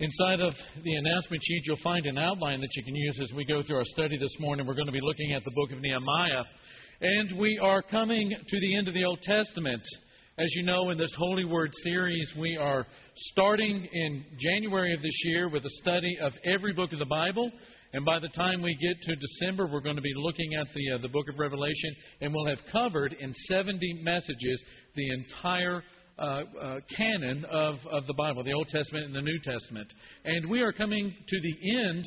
Inside 0.00 0.38
of 0.38 0.54
the 0.84 0.94
announcement 0.94 1.42
sheet, 1.42 1.62
you'll 1.66 1.76
find 1.82 2.06
an 2.06 2.18
outline 2.18 2.60
that 2.60 2.68
you 2.76 2.84
can 2.84 2.94
use 2.94 3.18
as 3.20 3.32
we 3.32 3.44
go 3.44 3.62
through 3.62 3.78
our 3.78 3.84
study 3.86 4.16
this 4.16 4.30
morning. 4.38 4.64
We're 4.64 4.74
going 4.74 4.86
to 4.86 4.92
be 4.92 5.00
looking 5.02 5.32
at 5.32 5.44
the 5.44 5.50
book 5.50 5.72
of 5.72 5.80
Nehemiah. 5.80 6.44
And 7.00 7.36
we 7.36 7.58
are 7.60 7.82
coming 7.82 8.30
to 8.30 8.60
the 8.60 8.76
end 8.76 8.86
of 8.86 8.94
the 8.94 9.04
Old 9.04 9.20
Testament. 9.22 9.82
As 10.38 10.46
you 10.54 10.62
know, 10.62 10.90
in 10.90 10.98
this 10.98 11.12
Holy 11.18 11.44
Word 11.44 11.72
series, 11.82 12.32
we 12.38 12.56
are 12.56 12.86
starting 13.32 13.88
in 13.92 14.24
January 14.38 14.94
of 14.94 15.02
this 15.02 15.20
year 15.24 15.48
with 15.48 15.64
a 15.64 15.70
study 15.82 16.16
of 16.22 16.32
every 16.44 16.72
book 16.72 16.92
of 16.92 17.00
the 17.00 17.06
Bible. 17.06 17.50
And 17.92 18.04
by 18.04 18.20
the 18.20 18.28
time 18.28 18.62
we 18.62 18.76
get 18.80 19.02
to 19.02 19.16
December, 19.16 19.66
we're 19.66 19.80
going 19.80 19.96
to 19.96 20.02
be 20.02 20.14
looking 20.14 20.54
at 20.54 20.68
the, 20.76 20.94
uh, 20.94 20.98
the 21.02 21.08
book 21.08 21.26
of 21.28 21.40
Revelation, 21.40 21.96
and 22.20 22.32
we'll 22.32 22.46
have 22.46 22.60
covered 22.70 23.16
in 23.18 23.34
70 23.48 24.02
messages 24.04 24.62
the 24.94 25.10
entire 25.10 25.82
uh, 26.18 26.22
uh, 26.60 26.80
canon 26.96 27.44
of, 27.44 27.76
of 27.90 28.06
the 28.06 28.14
Bible, 28.14 28.42
the 28.44 28.52
Old 28.52 28.68
Testament 28.68 29.06
and 29.06 29.14
the 29.14 29.22
New 29.22 29.38
Testament. 29.44 29.92
And 30.24 30.50
we 30.50 30.60
are 30.62 30.72
coming 30.72 31.14
to 31.28 31.40
the 31.40 31.78
end 31.78 32.04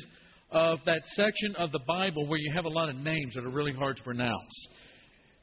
of 0.50 0.78
that 0.86 1.02
section 1.14 1.56
of 1.56 1.72
the 1.72 1.80
Bible 1.86 2.26
where 2.26 2.38
you 2.38 2.52
have 2.54 2.66
a 2.66 2.68
lot 2.68 2.88
of 2.88 2.96
names 2.96 3.34
that 3.34 3.44
are 3.44 3.50
really 3.50 3.72
hard 3.72 3.96
to 3.96 4.02
pronounce. 4.02 4.68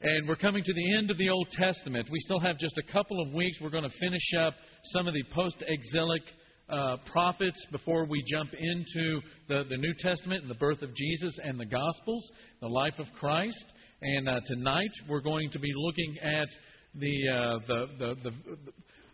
And 0.02 0.28
we're 0.28 0.36
coming 0.36 0.64
to 0.64 0.72
the 0.72 0.96
end 0.96 1.10
of 1.10 1.18
the 1.18 1.28
Old 1.28 1.48
Testament. 1.50 2.08
We 2.10 2.20
still 2.20 2.40
have 2.40 2.58
just 2.58 2.78
a 2.78 2.92
couple 2.92 3.20
of 3.20 3.34
weeks. 3.34 3.58
We're 3.60 3.70
going 3.70 3.84
to 3.84 3.98
finish 4.00 4.32
up 4.38 4.54
some 4.94 5.06
of 5.06 5.14
the 5.14 5.24
post 5.34 5.56
exilic 5.66 6.22
uh, 6.70 6.96
prophets 7.12 7.58
before 7.72 8.06
we 8.06 8.22
jump 8.30 8.50
into 8.54 9.20
the, 9.48 9.64
the 9.68 9.76
New 9.76 9.92
Testament 10.00 10.42
and 10.42 10.50
the 10.50 10.54
birth 10.54 10.80
of 10.82 10.94
Jesus 10.94 11.34
and 11.42 11.58
the 11.58 11.66
Gospels, 11.66 12.24
the 12.60 12.68
life 12.68 12.94
of 12.98 13.06
Christ. 13.18 13.64
And 14.00 14.28
uh, 14.28 14.40
tonight 14.46 14.90
we're 15.08 15.20
going 15.20 15.50
to 15.50 15.58
be 15.58 15.72
looking 15.76 16.16
at 16.22 16.48
the, 16.94 17.28
uh, 17.28 17.58
the, 17.66 17.86
the, 17.98 18.14
the, 18.24 18.32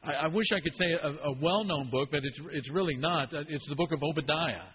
I, 0.03 0.13
I 0.13 0.27
wish 0.29 0.47
I 0.55 0.61
could 0.61 0.75
say 0.75 0.93
a, 0.93 1.09
a 1.09 1.33
well 1.43 1.65
known 1.65 1.91
book, 1.91 2.09
but 2.11 2.21
it's, 2.25 2.39
it's 2.53 2.71
really 2.71 2.97
not. 2.97 3.33
Uh, 3.35 3.45
it's 3.49 3.67
the 3.69 3.77
book 3.77 3.93
of 3.93 4.03
Obadiah. 4.03 4.69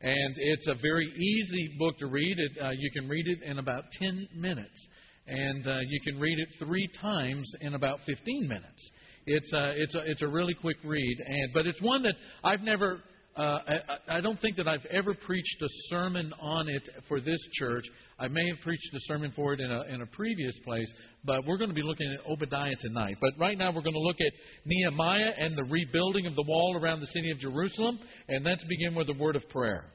And 0.00 0.34
it's 0.36 0.66
a 0.66 0.74
very 0.82 1.06
easy 1.06 1.76
book 1.78 1.96
to 1.98 2.06
read. 2.06 2.36
It, 2.36 2.64
uh, 2.64 2.70
you 2.70 2.90
can 2.90 3.08
read 3.08 3.24
it 3.26 3.48
in 3.48 3.58
about 3.58 3.84
10 4.00 4.28
minutes. 4.34 4.88
And 5.28 5.66
uh, 5.66 5.78
you 5.88 6.00
can 6.00 6.18
read 6.18 6.36
it 6.40 6.48
three 6.58 6.88
times 7.00 7.48
in 7.60 7.74
about 7.74 8.00
15 8.06 8.48
minutes. 8.48 8.90
It's 9.26 9.52
a, 9.52 9.58
uh, 9.58 9.72
it's 9.76 9.94
a, 9.94 10.00
it's 10.10 10.22
a 10.22 10.26
really 10.26 10.54
quick 10.54 10.78
read. 10.84 11.16
And, 11.24 11.52
but 11.54 11.66
it's 11.66 11.80
one 11.80 12.02
that 12.02 12.14
I've 12.42 12.62
never 12.62 13.00
uh, 13.36 13.40
I, 13.40 14.16
I, 14.16 14.20
don't 14.20 14.38
think 14.42 14.56
that 14.56 14.68
I've 14.68 14.84
ever 14.90 15.14
preached 15.14 15.62
a 15.62 15.68
sermon 15.88 16.34
on 16.38 16.68
it 16.68 16.82
for 17.08 17.18
this 17.18 17.38
church. 17.54 17.84
I 18.18 18.28
may 18.28 18.46
have 18.48 18.58
preached 18.62 18.94
a 18.94 19.00
sermon 19.06 19.32
for 19.34 19.54
it 19.54 19.60
in 19.60 19.70
a, 19.70 19.82
in 19.84 20.02
a 20.02 20.06
previous 20.06 20.54
place, 20.66 20.86
but 21.24 21.46
we're 21.46 21.56
going 21.56 21.70
to 21.70 21.74
be 21.74 21.82
looking 21.82 22.12
at 22.12 22.30
Obadiah 22.30 22.76
tonight. 22.80 23.16
But 23.22 23.30
right 23.38 23.56
now 23.56 23.68
we're 23.68 23.80
going 23.82 23.94
to 23.94 24.00
look 24.00 24.20
at 24.20 24.32
Nehemiah 24.66 25.32
and 25.38 25.56
the 25.56 25.64
rebuilding 25.64 26.26
of 26.26 26.34
the 26.34 26.44
wall 26.46 26.78
around 26.78 27.00
the 27.00 27.06
city 27.06 27.30
of 27.30 27.38
Jerusalem, 27.38 27.98
and 28.28 28.44
let's 28.44 28.64
begin 28.64 28.94
with 28.94 29.08
a 29.08 29.14
word 29.14 29.36
of 29.36 29.48
prayer. 29.48 29.86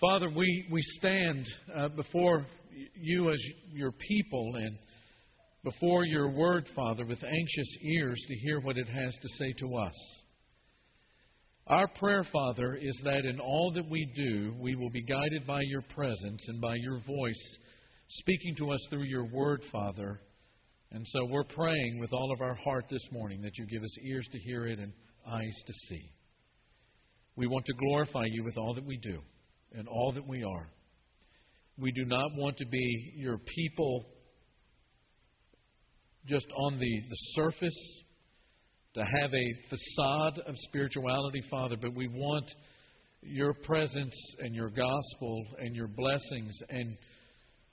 Father, 0.00 0.28
we, 0.28 0.66
we 0.72 0.82
stand 0.98 1.46
uh, 1.74 1.88
before 1.88 2.46
you 3.00 3.30
as 3.30 3.38
your 3.72 3.92
people 3.92 4.56
and 4.56 4.76
before 5.62 6.04
your 6.04 6.30
word, 6.30 6.66
Father, 6.74 7.06
with 7.06 7.22
anxious 7.22 7.76
ears 7.82 8.20
to 8.26 8.34
hear 8.38 8.60
what 8.60 8.76
it 8.76 8.88
has 8.88 9.14
to 9.14 9.28
say 9.38 9.52
to 9.60 9.76
us. 9.76 9.94
Our 11.68 11.88
prayer, 11.88 12.24
Father, 12.32 12.78
is 12.80 12.96
that 13.02 13.24
in 13.24 13.40
all 13.40 13.72
that 13.74 13.90
we 13.90 14.08
do, 14.14 14.54
we 14.60 14.76
will 14.76 14.90
be 14.90 15.02
guided 15.02 15.48
by 15.48 15.62
your 15.62 15.82
presence 15.82 16.40
and 16.46 16.60
by 16.60 16.76
your 16.76 17.00
voice 17.00 17.56
speaking 18.08 18.54
to 18.58 18.70
us 18.70 18.80
through 18.88 19.02
your 19.02 19.24
word, 19.24 19.62
Father. 19.72 20.20
And 20.92 21.04
so 21.08 21.24
we're 21.24 21.42
praying 21.42 21.98
with 21.98 22.12
all 22.12 22.32
of 22.32 22.40
our 22.40 22.54
heart 22.54 22.84
this 22.88 23.02
morning 23.10 23.42
that 23.42 23.58
you 23.58 23.66
give 23.66 23.82
us 23.82 23.98
ears 24.04 24.28
to 24.30 24.38
hear 24.38 24.68
it 24.68 24.78
and 24.78 24.92
eyes 25.28 25.62
to 25.66 25.72
see. 25.88 26.08
We 27.34 27.48
want 27.48 27.66
to 27.66 27.74
glorify 27.74 28.26
you 28.30 28.44
with 28.44 28.56
all 28.56 28.72
that 28.74 28.86
we 28.86 28.98
do 28.98 29.18
and 29.72 29.88
all 29.88 30.12
that 30.12 30.26
we 30.26 30.44
are. 30.44 30.68
We 31.78 31.90
do 31.90 32.04
not 32.04 32.30
want 32.36 32.58
to 32.58 32.66
be 32.66 33.12
your 33.16 33.38
people 33.38 34.06
just 36.28 36.46
on 36.56 36.78
the, 36.78 37.00
the 37.10 37.16
surface 37.34 38.02
to 38.96 39.04
have 39.04 39.30
a 39.34 39.68
facade 39.68 40.40
of 40.46 40.54
spirituality, 40.68 41.42
Father, 41.50 41.76
but 41.80 41.94
we 41.94 42.08
want 42.08 42.50
your 43.22 43.52
presence 43.52 44.14
and 44.38 44.54
your 44.54 44.70
gospel 44.70 45.44
and 45.58 45.76
your 45.76 45.88
blessings 45.88 46.56
and 46.70 46.96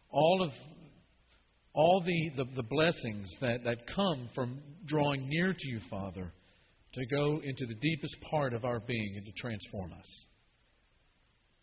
all 0.09 0.43
of 0.43 0.51
all 1.73 2.03
the, 2.05 2.43
the, 2.43 2.49
the, 2.55 2.63
blessings 2.63 3.27
that, 3.41 3.63
that 3.63 3.77
come 3.95 4.29
from 4.35 4.59
drawing 4.85 5.27
near 5.27 5.53
to 5.53 5.67
you, 5.67 5.79
Father, 5.89 6.31
to 6.93 7.05
go 7.07 7.39
into 7.43 7.65
the 7.67 7.79
deepest 7.81 8.15
part 8.29 8.53
of 8.53 8.63
our 8.63 8.79
being 8.81 9.13
and 9.15 9.25
to 9.25 9.31
transform 9.41 9.91
us. 9.93 10.25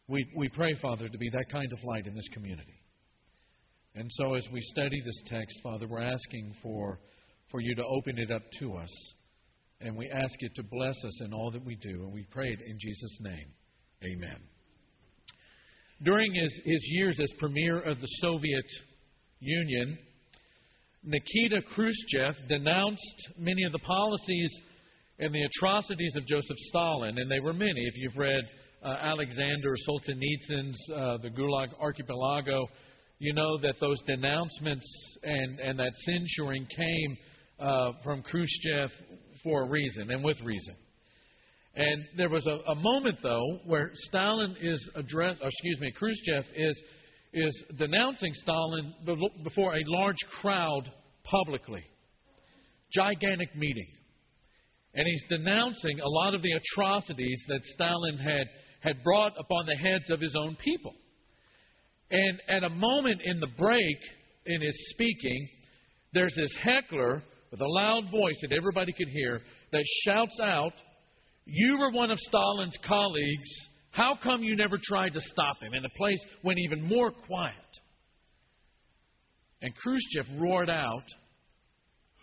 We, 0.09 0.26
we 0.37 0.49
pray, 0.49 0.75
Father, 0.82 1.09
to 1.09 1.19
be 1.19 1.31
that 1.32 1.53
kind 1.53 1.70
of 1.72 1.78
light 1.84 2.06
in 2.06 2.15
this 2.16 2.28
community. 2.32 2.81
And 3.94 4.10
so 4.15 4.34
as 4.34 4.44
we 4.53 4.60
study 4.72 5.00
this 5.04 5.22
text, 5.26 5.56
Father, 5.62 5.87
we're 5.87 6.03
asking 6.03 6.54
for, 6.60 6.99
for 7.50 7.60
you 7.60 7.76
to 7.76 7.84
open 7.84 8.19
it 8.19 8.32
up 8.32 8.43
to 8.59 8.75
us 8.75 9.15
and 9.81 9.97
we 9.97 10.11
ask 10.11 10.35
you 10.41 10.49
to 10.57 10.63
bless 10.63 10.97
us 11.05 11.21
in 11.25 11.33
all 11.33 11.51
that 11.51 11.65
we 11.65 11.77
do. 11.77 12.05
And 12.05 12.13
we 12.13 12.27
pray 12.31 12.49
it 12.49 12.61
in 12.67 12.79
Jesus' 12.79 13.19
name. 13.21 13.47
Amen. 14.05 14.37
During 16.03 16.35
his, 16.35 16.53
his 16.65 16.81
years 16.93 17.19
as 17.23 17.31
premier 17.39 17.81
of 17.81 18.01
the 18.01 18.07
Soviet 18.21 18.65
Union, 19.41 19.99
Nikita 21.03 21.63
Khrushchev 21.75 22.35
denounced 22.49 23.29
many 23.39 23.65
of 23.65 23.73
the 23.73 23.79
policies 23.81 24.51
and 25.19 25.35
the 25.35 25.43
atrocities 25.43 26.15
of 26.17 26.27
Joseph 26.27 26.57
Stalin, 26.69 27.19
and 27.19 27.31
they 27.31 27.41
were 27.41 27.53
many. 27.53 27.85
If 27.87 27.95
you've 27.97 28.17
read 28.17 28.43
uh, 28.83 28.97
Alexander 29.03 29.75
Solzhenitsyn's 29.87 30.91
uh, 30.91 31.19
The 31.19 31.31
Gulag 31.31 31.69
Archipelago, 31.79 32.67
you 33.19 33.35
know 33.35 33.59
that 33.61 33.75
those 33.81 34.01
denouncements 34.07 34.87
and, 35.23 35.61
and 35.61 35.79
that 35.79 35.93
censuring 36.07 36.67
came 36.75 37.17
uh, 37.59 37.93
from 38.03 38.23
Khrushchev 38.23 38.91
for 39.43 39.62
a 39.62 39.69
reason 39.69 40.11
and 40.11 40.23
with 40.23 40.41
reason. 40.43 40.75
And 41.75 42.05
there 42.17 42.28
was 42.28 42.47
a, 42.47 42.59
a 42.71 42.75
moment, 42.75 43.19
though, 43.23 43.61
where 43.65 43.93
Stalin 44.09 44.56
is 44.61 44.89
addressed, 44.97 45.41
excuse 45.43 45.81
me, 45.81 45.93
Khrushchev 45.93 46.45
is, 46.56 46.81
is 47.33 47.65
denouncing 47.79 48.33
Stalin 48.34 48.95
before 49.45 49.75
a 49.75 49.83
large 49.87 50.19
crowd 50.41 50.91
publicly. 51.25 51.84
Gigantic 52.93 53.55
meeting. 53.55 53.87
And 54.95 55.06
he's 55.06 55.23
denouncing 55.29 56.00
a 56.00 56.09
lot 56.09 56.34
of 56.34 56.43
the 56.43 56.50
atrocities 56.53 57.41
that 57.49 57.61
Stalin 57.75 58.19
had, 58.19 58.47
had 58.81 59.05
brought 59.05 59.33
upon 59.39 59.67
the 59.67 59.77
heads 59.77 60.11
of 60.11 60.21
his 60.21 60.34
own 60.37 60.56
people. 60.56 60.93
And 62.11 62.41
at 62.49 62.65
a 62.65 62.71
moment 62.71 63.21
in 63.25 63.39
the 63.39 63.47
break 63.56 63.97
in 64.47 64.61
his 64.61 64.91
speaking, 64.91 65.49
there's 66.12 66.34
this 66.34 66.50
heckler 66.61 67.23
with 67.50 67.61
a 67.61 67.66
loud 67.66 68.11
voice 68.11 68.37
that 68.43 68.53
everybody 68.53 68.93
could 68.93 69.09
hear 69.09 69.41
that 69.72 69.84
shouts 70.05 70.38
out, 70.43 70.72
You 71.44 71.78
were 71.78 71.91
one 71.91 72.11
of 72.11 72.19
Stalin's 72.19 72.77
colleagues. 72.87 73.50
How 73.91 74.16
come 74.22 74.43
you 74.43 74.56
never 74.56 74.78
tried 74.83 75.12
to 75.15 75.21
stop 75.21 75.61
him? 75.61 75.72
And 75.72 75.84
the 75.84 75.91
place 75.97 76.21
went 76.44 76.59
even 76.61 76.83
more 76.83 77.11
quiet. 77.11 77.55
And 79.62 79.75
Khrushchev 79.75 80.41
roared 80.41 80.71
out, 80.71 81.05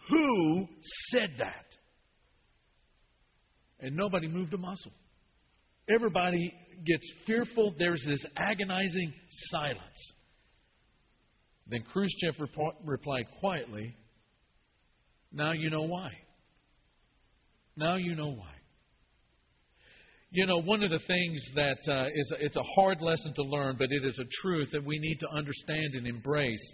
Who 0.10 0.68
said 1.12 1.32
that? 1.40 1.66
And 3.80 3.96
nobody 3.96 4.28
moved 4.28 4.54
a 4.54 4.58
muscle. 4.58 4.94
Everybody 5.94 6.52
gets 6.86 7.06
fearful. 7.26 7.74
There's 7.78 8.04
this 8.08 8.26
agonizing 8.36 9.14
silence. 9.52 10.14
Then 11.70 11.84
Khrushchev 11.94 12.36
replied 12.86 13.26
quietly, 13.40 13.96
now 15.32 15.52
you 15.52 15.70
know 15.70 15.84
why. 15.84 16.10
Now 17.76 17.96
you 17.96 18.16
know 18.16 18.32
why. 18.32 18.54
You 20.32 20.46
know, 20.46 20.62
one 20.62 20.84
of 20.84 20.90
the 20.90 21.00
things 21.08 21.42
that 21.56 21.78
uh, 21.90 22.08
is 22.14 22.34
it's 22.40 22.56
a 22.56 22.64
hard 22.76 23.02
lesson 23.02 23.34
to 23.36 23.44
learn, 23.44 23.76
but 23.78 23.92
it 23.92 24.04
is 24.04 24.20
a 24.20 24.28
truth 24.42 24.70
that 24.74 24.84
we 24.84 25.00
need 25.00 25.18
to 25.20 25.30
understand 25.30 25.94
and 25.94 26.06
embrace, 26.06 26.74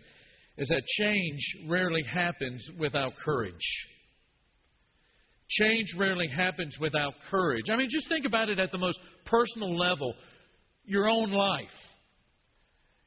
is 0.57 0.67
that 0.69 0.83
change 1.00 1.41
rarely 1.69 2.01
happens 2.11 2.65
without 2.79 3.13
courage. 3.23 3.53
Change 5.50 5.94
rarely 5.97 6.27
happens 6.27 6.75
without 6.79 7.13
courage. 7.29 7.65
I 7.71 7.75
mean, 7.75 7.89
just 7.91 8.09
think 8.09 8.25
about 8.25 8.50
it 8.50 8.59
at 8.59 8.71
the 8.71 8.77
most 8.77 9.00
personal 9.25 9.77
level 9.77 10.15
your 10.85 11.07
own 11.07 11.31
life. 11.31 11.67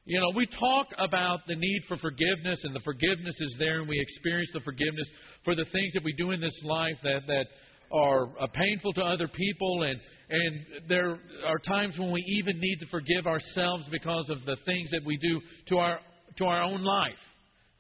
You 0.09 0.21
know, 0.21 0.31
we 0.37 0.47
talk 0.47 0.87
about 0.99 1.41
the 1.49 1.57
need 1.57 1.81
for 1.89 1.97
forgiveness, 1.97 2.61
and 2.63 2.73
the 2.73 2.81
forgiveness 2.85 3.35
is 3.41 3.57
there, 3.59 3.81
and 3.81 3.89
we 3.89 3.99
experience 3.99 4.51
the 4.55 4.61
forgiveness 4.61 5.09
for 5.45 5.57
the 5.57 5.65
things 5.65 5.93
that 5.95 6.05
we 6.05 6.13
do 6.13 6.31
in 6.31 6.41
this 6.41 6.57
life 6.63 6.97
that, 7.03 7.27
that 7.27 7.47
are 7.91 8.29
uh, 8.39 8.47
painful 8.55 8.93
to 8.93 9.01
other 9.03 9.27
people, 9.27 9.83
and, 9.83 9.99
and 10.31 10.89
there 10.89 11.19
are 11.45 11.59
times 11.67 11.99
when 11.99 12.13
we 12.13 12.23
even 12.39 12.57
need 12.61 12.77
to 12.77 12.87
forgive 12.87 13.27
ourselves 13.27 13.89
because 13.91 14.31
of 14.31 14.39
the 14.47 14.57
things 14.65 14.91
that 14.93 15.01
we 15.05 15.17
do 15.17 15.41
to 15.71 15.79
our, 15.79 15.99
to 16.39 16.45
our 16.45 16.63
own 16.63 16.85
life 16.85 17.13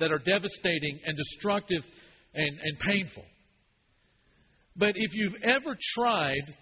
that 0.00 0.10
are 0.10 0.18
devastating 0.18 0.98
and 1.06 1.16
destructive 1.16 1.82
and, 2.34 2.58
and 2.60 2.78
painful. 2.90 3.24
But 4.74 4.94
if 4.96 5.12
you've 5.14 5.40
ever 5.44 5.78
tried 5.94 6.54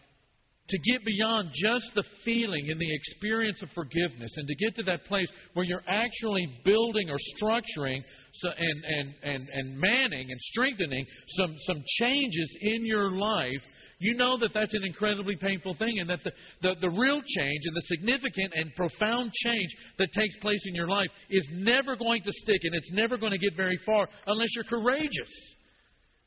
to 0.68 0.78
get 0.78 1.04
beyond 1.04 1.50
just 1.52 1.84
the 1.94 2.04
feeling 2.24 2.70
and 2.70 2.80
the 2.80 2.94
experience 2.94 3.60
of 3.62 3.68
forgiveness 3.74 4.30
and 4.36 4.48
to 4.48 4.54
get 4.54 4.74
to 4.76 4.82
that 4.84 5.04
place 5.04 5.28
where 5.52 5.64
you're 5.64 5.84
actually 5.86 6.46
building 6.64 7.10
or 7.10 7.16
structuring 7.36 8.00
so, 8.40 8.48
and, 8.48 8.84
and, 8.84 9.14
and, 9.22 9.48
and 9.52 9.78
manning 9.78 10.26
and 10.30 10.40
strengthening 10.40 11.04
some, 11.36 11.54
some 11.66 11.82
changes 11.98 12.56
in 12.62 12.86
your 12.86 13.12
life, 13.12 13.60
you 13.98 14.16
know 14.16 14.38
that 14.38 14.52
that's 14.54 14.74
an 14.74 14.84
incredibly 14.84 15.36
painful 15.36 15.74
thing 15.74 15.98
and 16.00 16.08
that 16.08 16.20
the, 16.24 16.32
the, 16.62 16.74
the 16.80 16.90
real 16.90 17.20
change 17.20 17.62
and 17.64 17.76
the 17.76 17.82
significant 17.82 18.52
and 18.54 18.74
profound 18.74 19.32
change 19.44 19.68
that 19.98 20.08
takes 20.16 20.36
place 20.38 20.60
in 20.66 20.74
your 20.74 20.88
life 20.88 21.08
is 21.30 21.46
never 21.52 21.94
going 21.94 22.22
to 22.22 22.32
stick 22.32 22.60
and 22.64 22.74
it's 22.74 22.90
never 22.92 23.16
going 23.18 23.32
to 23.32 23.38
get 23.38 23.54
very 23.56 23.78
far 23.84 24.08
unless 24.26 24.48
you're 24.54 24.64
courageous. 24.64 25.30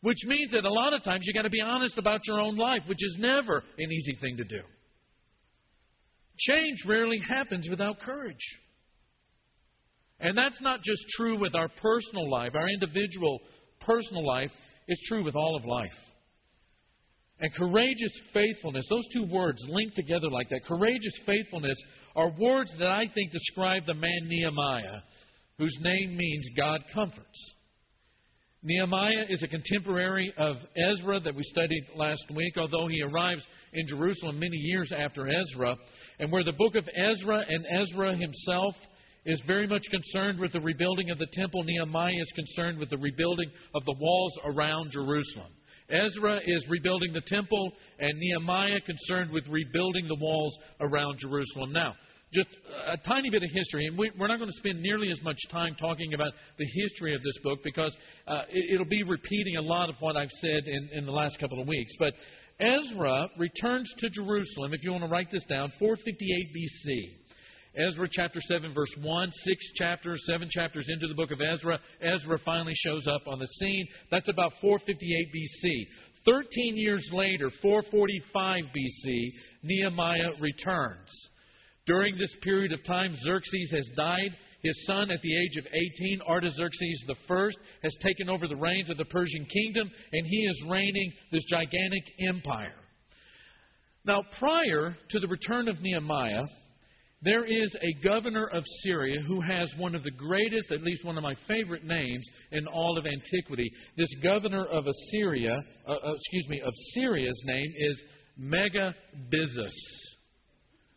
Which 0.01 0.19
means 0.25 0.51
that 0.51 0.63
a 0.63 0.71
lot 0.71 0.93
of 0.93 1.03
times 1.03 1.23
you've 1.25 1.35
got 1.35 1.43
to 1.43 1.49
be 1.49 1.61
honest 1.61 1.97
about 1.97 2.21
your 2.25 2.39
own 2.39 2.55
life, 2.55 2.81
which 2.87 3.03
is 3.03 3.17
never 3.19 3.63
an 3.77 3.91
easy 3.91 4.17
thing 4.21 4.37
to 4.37 4.43
do. 4.43 4.61
Change 6.39 6.77
rarely 6.85 7.19
happens 7.27 7.67
without 7.69 7.99
courage. 7.99 8.35
And 10.19 10.37
that's 10.37 10.61
not 10.61 10.83
just 10.83 11.01
true 11.15 11.39
with 11.39 11.55
our 11.55 11.67
personal 11.67 12.29
life, 12.29 12.53
our 12.55 12.69
individual 12.69 13.39
personal 13.81 14.25
life, 14.25 14.51
it's 14.87 15.07
true 15.07 15.23
with 15.23 15.35
all 15.35 15.55
of 15.55 15.65
life. 15.65 15.91
And 17.39 17.53
courageous 17.53 18.11
faithfulness, 18.33 18.85
those 18.89 19.07
two 19.13 19.25
words 19.31 19.59
linked 19.67 19.95
together 19.95 20.29
like 20.29 20.49
that, 20.49 20.65
courageous 20.67 21.13
faithfulness, 21.25 21.77
are 22.15 22.31
words 22.39 22.71
that 22.79 22.87
I 22.87 23.05
think 23.13 23.31
describe 23.31 23.85
the 23.85 23.93
man 23.93 24.27
Nehemiah, 24.27 25.01
whose 25.59 25.77
name 25.81 26.17
means 26.17 26.45
God 26.57 26.81
comforts. 26.93 27.53
Nehemiah 28.63 29.25
is 29.29 29.43
a 29.43 29.47
contemporary 29.47 30.33
of 30.35 30.57
Ezra 30.75 31.19
that 31.19 31.35
we 31.35 31.43
studied 31.43 31.85
last 31.95 32.23
week, 32.33 32.57
although 32.57 32.87
he 32.87 33.03
arrives 33.03 33.45
in 33.73 33.85
Jerusalem 33.87 34.39
many 34.39 34.57
years 34.57 34.91
after 34.91 35.27
Ezra. 35.27 35.75
And 36.19 36.31
where 36.31 36.43
the 36.43 36.53
book 36.53 36.75
of 36.75 36.89
Ezra 36.95 37.45
and 37.47 37.65
Ezra 37.69 38.15
himself 38.15 38.73
is 39.25 39.39
very 39.45 39.67
much 39.67 39.83
concerned 39.91 40.39
with 40.39 40.53
the 40.53 40.59
rebuilding 40.59 41.11
of 41.11 41.19
the 41.19 41.27
temple, 41.33 41.63
Nehemiah 41.63 42.19
is 42.19 42.31
concerned 42.33 42.79
with 42.79 42.89
the 42.89 42.97
rebuilding 42.97 43.51
of 43.75 43.85
the 43.85 43.95
walls 43.99 44.33
around 44.45 44.89
Jerusalem. 44.91 45.51
Ezra 45.89 46.39
is 46.43 46.65
rebuilding 46.67 47.13
the 47.13 47.21
temple, 47.27 47.71
and 47.99 48.17
Nehemiah 48.17 48.81
concerned 48.81 49.31
with 49.31 49.45
rebuilding 49.47 50.07
the 50.07 50.17
walls 50.19 50.57
around 50.81 51.19
Jerusalem. 51.19 51.71
Now, 51.73 51.93
just 52.33 52.49
a 52.87 52.97
tiny 53.07 53.29
bit 53.29 53.43
of 53.43 53.49
history, 53.53 53.85
and 53.87 53.97
we, 53.97 54.09
are 54.09 54.27
not 54.27 54.37
going 54.37 54.51
to 54.51 54.57
spend 54.57 54.81
nearly 54.81 55.09
as 55.11 55.21
much 55.23 55.37
time 55.49 55.75
talking 55.79 56.13
about 56.13 56.33
the 56.57 56.65
history 56.65 57.15
of 57.15 57.23
this 57.23 57.37
book 57.43 57.59
because 57.63 57.95
uh, 58.27 58.41
it, 58.49 58.77
will 58.77 58.85
be 58.85 59.03
repeating 59.03 59.55
a 59.57 59.61
lot 59.61 59.89
of 59.89 59.95
what 59.99 60.17
I've 60.17 60.31
said 60.41 60.63
in, 60.65 60.89
in 60.91 61.05
the 61.05 61.11
last 61.11 61.39
couple 61.39 61.61
of 61.61 61.67
weeks. 61.67 61.93
But 61.97 62.13
Ezra 62.59 63.29
returns 63.37 63.89
to 63.99 64.09
Jerusalem, 64.09 64.73
if 64.73 64.83
you 64.83 64.91
want 64.91 65.03
to 65.03 65.09
write 65.09 65.31
this 65.31 65.45
down, 65.45 65.71
458 65.79 66.53
BC. 66.55 67.27
Ezra 67.87 68.07
chapter 68.11 68.39
7, 68.41 68.73
verse 68.73 68.89
1, 68.99 69.31
six 69.45 69.71
chapters, 69.75 70.19
seven 70.25 70.49
chapters 70.51 70.85
into 70.89 71.07
the 71.07 71.13
book 71.13 71.29
of 71.31 71.39
Ezra. 71.39 71.79
Ezra 72.01 72.39
finally 72.43 72.73
shows 72.83 73.05
up 73.07 73.21
on 73.27 73.37
the 73.37 73.47
scene. 73.59 73.87
That's 74.09 74.27
about 74.29 74.51
458 74.59 75.27
BC. 75.31 75.87
Thirteen 76.25 76.75
years 76.75 77.07
later, 77.13 77.51
445 77.61 78.63
BC, 78.75 79.31
Nehemiah 79.63 80.31
returns. 80.41 81.07
During 81.87 82.17
this 82.17 82.35
period 82.41 82.73
of 82.73 82.83
time, 82.83 83.15
Xerxes 83.23 83.71
has 83.71 83.89
died. 83.95 84.35
His 84.61 84.85
son, 84.85 85.09
at 85.09 85.21
the 85.21 85.37
age 85.37 85.55
of 85.57 85.65
18, 85.65 86.21
Artaxerxes 86.27 87.05
I, 87.29 87.49
has 87.83 87.95
taken 88.03 88.29
over 88.29 88.47
the 88.47 88.55
reins 88.55 88.89
of 88.89 88.97
the 88.97 89.05
Persian 89.05 89.45
kingdom, 89.45 89.89
and 90.11 90.27
he 90.27 90.45
is 90.45 90.65
reigning 90.67 91.13
this 91.31 91.43
gigantic 91.49 92.03
empire. 92.27 92.75
Now, 94.03 94.23
prior 94.37 94.97
to 95.11 95.19
the 95.19 95.27
return 95.27 95.69
of 95.69 95.79
Nehemiah, 95.81 96.43
there 97.21 97.45
is 97.45 97.75
a 97.81 98.03
governor 98.03 98.47
of 98.47 98.63
Syria 98.83 99.21
who 99.25 99.41
has 99.41 99.71
one 99.77 99.95
of 99.95 100.03
the 100.03 100.11
greatest, 100.11 100.71
at 100.71 100.83
least 100.83 101.05
one 101.05 101.17
of 101.17 101.23
my 101.23 101.35
favorite 101.47 101.83
names 101.83 102.25
in 102.51 102.67
all 102.67 102.97
of 102.97 103.05
antiquity. 103.05 103.69
This 103.97 104.13
governor 104.21 104.65
of 104.65 104.85
Assyria, 104.87 105.57
uh, 105.87 105.91
uh, 105.91 106.13
excuse 106.13 106.47
me, 106.49 106.61
of 106.61 106.73
Syria's 106.93 107.41
name 107.45 107.73
is 107.77 108.03
Megabyzus. 108.39 109.73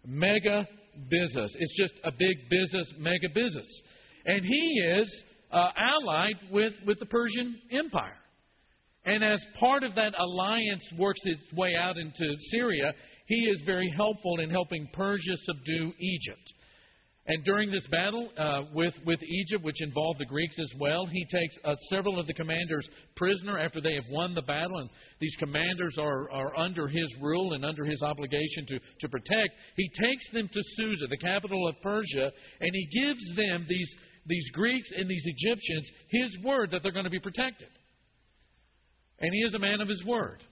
Mega 0.05 0.67
business. 1.09 1.53
It's 1.59 1.77
just 1.77 1.95
a 2.05 2.11
big 2.11 2.37
business, 2.49 2.93
mega 2.99 3.29
business. 3.35 3.67
And 4.27 4.45
he 4.45 4.83
is 5.01 5.23
uh, 5.51 5.71
allied 5.77 6.37
with, 6.51 6.73
with 6.87 6.99
the 6.99 7.07
Persian 7.07 7.59
Empire. 7.73 8.17
And 9.05 9.25
as 9.25 9.41
part 9.59 9.83
of 9.83 9.95
that 9.95 10.15
alliance 10.19 10.85
works 10.99 11.21
its 11.25 11.41
way 11.55 11.75
out 11.75 11.97
into 11.97 12.35
Syria, 12.51 12.93
he 13.27 13.37
is 13.47 13.63
very 13.65 13.91
helpful 13.97 14.41
in 14.41 14.51
helping 14.51 14.89
Persia 14.93 15.37
subdue 15.45 15.93
Egypt. 15.99 16.53
And 17.31 17.45
during 17.45 17.71
this 17.71 17.87
battle 17.93 18.29
uh, 18.37 18.63
with, 18.75 18.93
with 19.07 19.23
Egypt, 19.23 19.63
which 19.63 19.81
involved 19.83 20.19
the 20.19 20.25
Greeks 20.25 20.57
as 20.59 20.73
well, 20.81 21.07
he 21.07 21.25
takes 21.27 21.55
uh, 21.65 21.77
several 21.89 22.19
of 22.19 22.27
the 22.27 22.35
commanders 22.35 22.85
prisoner 23.15 23.57
after 23.57 23.81
they 23.81 23.95
have 23.95 24.03
won 24.11 24.35
the 24.35 24.43
battle. 24.43 24.79
And 24.79 24.91
these 25.21 25.37
commanders 25.39 25.95
are, 25.97 26.29
are 26.33 26.59
under 26.59 26.89
his 26.89 27.07
rule 27.21 27.53
and 27.53 27.65
under 27.65 27.85
his 27.85 28.03
obligation 28.03 28.67
to, 28.67 28.81
to 29.03 29.09
protect. 29.09 29.55
He 29.77 29.89
takes 30.03 30.29
them 30.33 30.51
to 30.53 30.61
Susa, 30.75 31.07
the 31.07 31.19
capital 31.19 31.69
of 31.69 31.77
Persia, 31.85 32.33
and 32.61 32.71
he 32.73 33.01
gives 33.01 33.37
them, 33.37 33.65
these, 33.69 33.95
these 34.27 34.51
Greeks 34.51 34.89
and 34.97 35.09
these 35.09 35.25
Egyptians, 35.25 35.89
his 36.09 36.37
word 36.45 36.73
that 36.73 36.83
they're 36.83 36.91
going 36.91 37.05
to 37.05 37.11
be 37.11 37.21
protected. 37.21 37.69
And 39.21 39.31
he 39.33 39.41
is 39.43 39.55
a 39.55 39.61
man 39.61 39.81
of 39.81 39.87
his 39.87 40.03
word, 40.05 40.43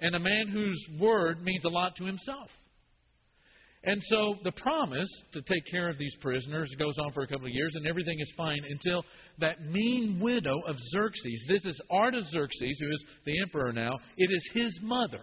and 0.00 0.14
a 0.14 0.20
man 0.20 0.48
whose 0.48 1.00
word 1.00 1.42
means 1.42 1.64
a 1.64 1.70
lot 1.70 1.96
to 1.96 2.04
himself. 2.04 2.50
And 3.84 4.02
so 4.06 4.34
the 4.42 4.52
promise 4.52 5.08
to 5.32 5.40
take 5.42 5.62
care 5.70 5.88
of 5.88 5.98
these 5.98 6.14
prisoners 6.20 6.68
goes 6.78 6.98
on 6.98 7.12
for 7.12 7.22
a 7.22 7.28
couple 7.28 7.46
of 7.46 7.52
years, 7.52 7.74
and 7.76 7.86
everything 7.86 8.18
is 8.20 8.32
fine 8.36 8.58
until 8.68 9.04
that 9.38 9.62
mean 9.70 10.18
widow 10.20 10.60
of 10.66 10.76
Xerxes, 10.92 11.44
this 11.48 11.64
is 11.64 11.80
Artaxerxes, 11.90 12.78
who 12.80 12.90
is 12.90 13.04
the 13.24 13.40
emperor 13.40 13.72
now, 13.72 13.92
it 14.16 14.30
is 14.32 14.50
his 14.52 14.78
mother, 14.82 15.20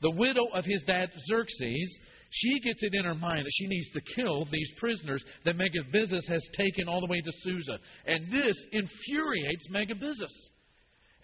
the 0.00 0.12
widow 0.12 0.46
of 0.54 0.64
his 0.64 0.82
dad 0.86 1.10
Xerxes. 1.28 1.98
She 2.34 2.60
gets 2.60 2.82
it 2.82 2.94
in 2.94 3.04
her 3.04 3.14
mind 3.14 3.44
that 3.44 3.52
she 3.58 3.66
needs 3.66 3.90
to 3.90 4.00
kill 4.14 4.46
these 4.50 4.70
prisoners 4.78 5.22
that 5.44 5.56
Megabyzus 5.56 6.26
has 6.28 6.42
taken 6.56 6.88
all 6.88 7.00
the 7.00 7.06
way 7.06 7.20
to 7.20 7.32
Susa. 7.42 7.78
And 8.06 8.32
this 8.32 8.56
infuriates 8.72 9.68
Megabyzus. 9.70 10.32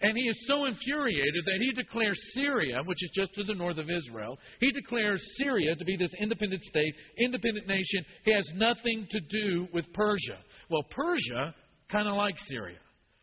And 0.01 0.17
he 0.17 0.29
is 0.29 0.47
so 0.47 0.65
infuriated 0.65 1.43
that 1.45 1.59
he 1.59 1.71
declares 1.73 2.17
Syria, 2.33 2.81
which 2.85 3.03
is 3.03 3.11
just 3.13 3.33
to 3.33 3.43
the 3.43 3.53
north 3.53 3.77
of 3.77 3.89
Israel, 3.89 4.37
he 4.61 4.71
declares 4.71 5.21
Syria 5.37 5.75
to 5.75 5.85
be 5.85 5.97
this 5.97 6.13
independent 6.21 6.63
state, 6.63 6.93
independent 7.17 7.67
nation. 7.67 8.05
He 8.23 8.33
has 8.33 8.49
nothing 8.55 9.07
to 9.11 9.19
do 9.29 9.67
with 9.73 9.91
Persia. 9.93 10.37
Well, 10.69 10.83
Persia 10.89 11.53
kind 11.91 12.07
of 12.07 12.15
likes 12.15 12.41
Syria. 12.47 12.77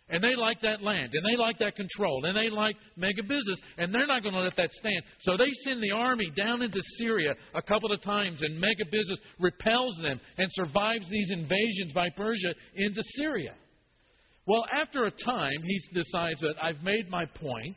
And 0.09 0.23
they 0.23 0.37
like 0.37 0.61
that 0.61 0.83
land, 0.83 1.15
and 1.15 1.27
they 1.27 1.37
like 1.37 1.59
that 1.59 1.75
control, 1.75 2.27
and 2.27 2.37
they 2.37 2.49
like 2.49 2.77
Megabyzus, 2.97 3.59
and 3.77 3.93
they're 3.93 4.07
not 4.07 4.23
going 4.23 4.35
to 4.35 4.41
let 4.41 4.55
that 4.57 4.71
stand. 4.75 5.03
So 5.23 5.37
they 5.37 5.51
send 5.65 5.83
the 5.83 5.91
army 5.91 6.31
down 6.37 6.63
into 6.63 6.79
Syria 6.99 7.35
a 7.55 7.63
couple 7.63 7.91
of 7.91 8.01
times, 8.03 8.41
and 8.41 8.63
Megabyzus 8.63 9.19
repels 9.41 9.97
them 10.03 10.21
and 10.39 10.49
survives 10.53 11.09
these 11.11 11.31
invasions 11.33 11.93
by 11.93 12.09
Persia 12.17 12.55
into 12.77 13.03
Syria. 13.17 13.55
Well, 14.47 14.65
after 14.73 15.07
a 15.07 15.11
time, 15.11 15.63
he 15.65 15.81
decides 15.93 16.41
that 16.41 16.55
I've 16.63 16.83
made 16.83 17.11
my 17.11 17.25
point. 17.25 17.77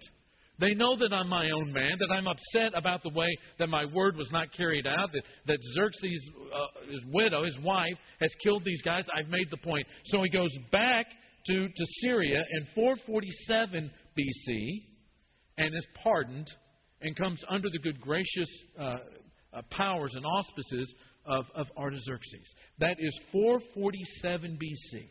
They 0.60 0.74
know 0.74 0.96
that 0.98 1.14
I'm 1.14 1.30
my 1.30 1.50
own 1.50 1.72
man, 1.72 1.92
that 2.00 2.14
I'm 2.14 2.28
upset 2.28 2.78
about 2.78 3.02
the 3.02 3.10
way 3.10 3.30
that 3.60 3.70
my 3.70 3.86
word 3.86 4.18
was 4.18 4.30
not 4.32 4.54
carried 4.56 4.86
out, 4.86 5.10
that, 5.14 5.24
that 5.48 5.58
Xerxes' 5.74 6.30
uh, 6.54 6.92
his 6.92 7.00
widow, 7.12 7.46
his 7.46 7.58
wife, 7.60 7.98
has 8.20 8.30
killed 8.44 8.64
these 8.66 8.82
guys. 8.84 9.06
I've 9.16 9.30
made 9.30 9.48
the 9.50 9.58
point. 9.58 9.88
So 10.06 10.22
he 10.22 10.30
goes 10.30 10.52
back 10.72 11.08
to, 11.48 11.68
to 11.68 11.86
Syria 12.02 12.44
in 12.52 12.68
447 12.76 13.90
BC 14.20 14.84
and 15.58 15.74
is 15.74 15.88
pardoned 16.04 16.48
and 17.02 17.16
comes 17.16 17.42
under 17.50 17.70
the 17.72 17.80
good 17.80 18.00
gracious 18.02 18.50
uh, 18.78 18.98
uh, 19.54 19.62
powers 19.72 20.12
and 20.16 20.26
auspices 20.26 20.94
of, 21.26 21.46
of 21.56 21.68
Artaxerxes. 21.78 22.54
That 22.80 22.98
is 23.00 23.18
447 23.32 24.60
BC. 24.62 25.08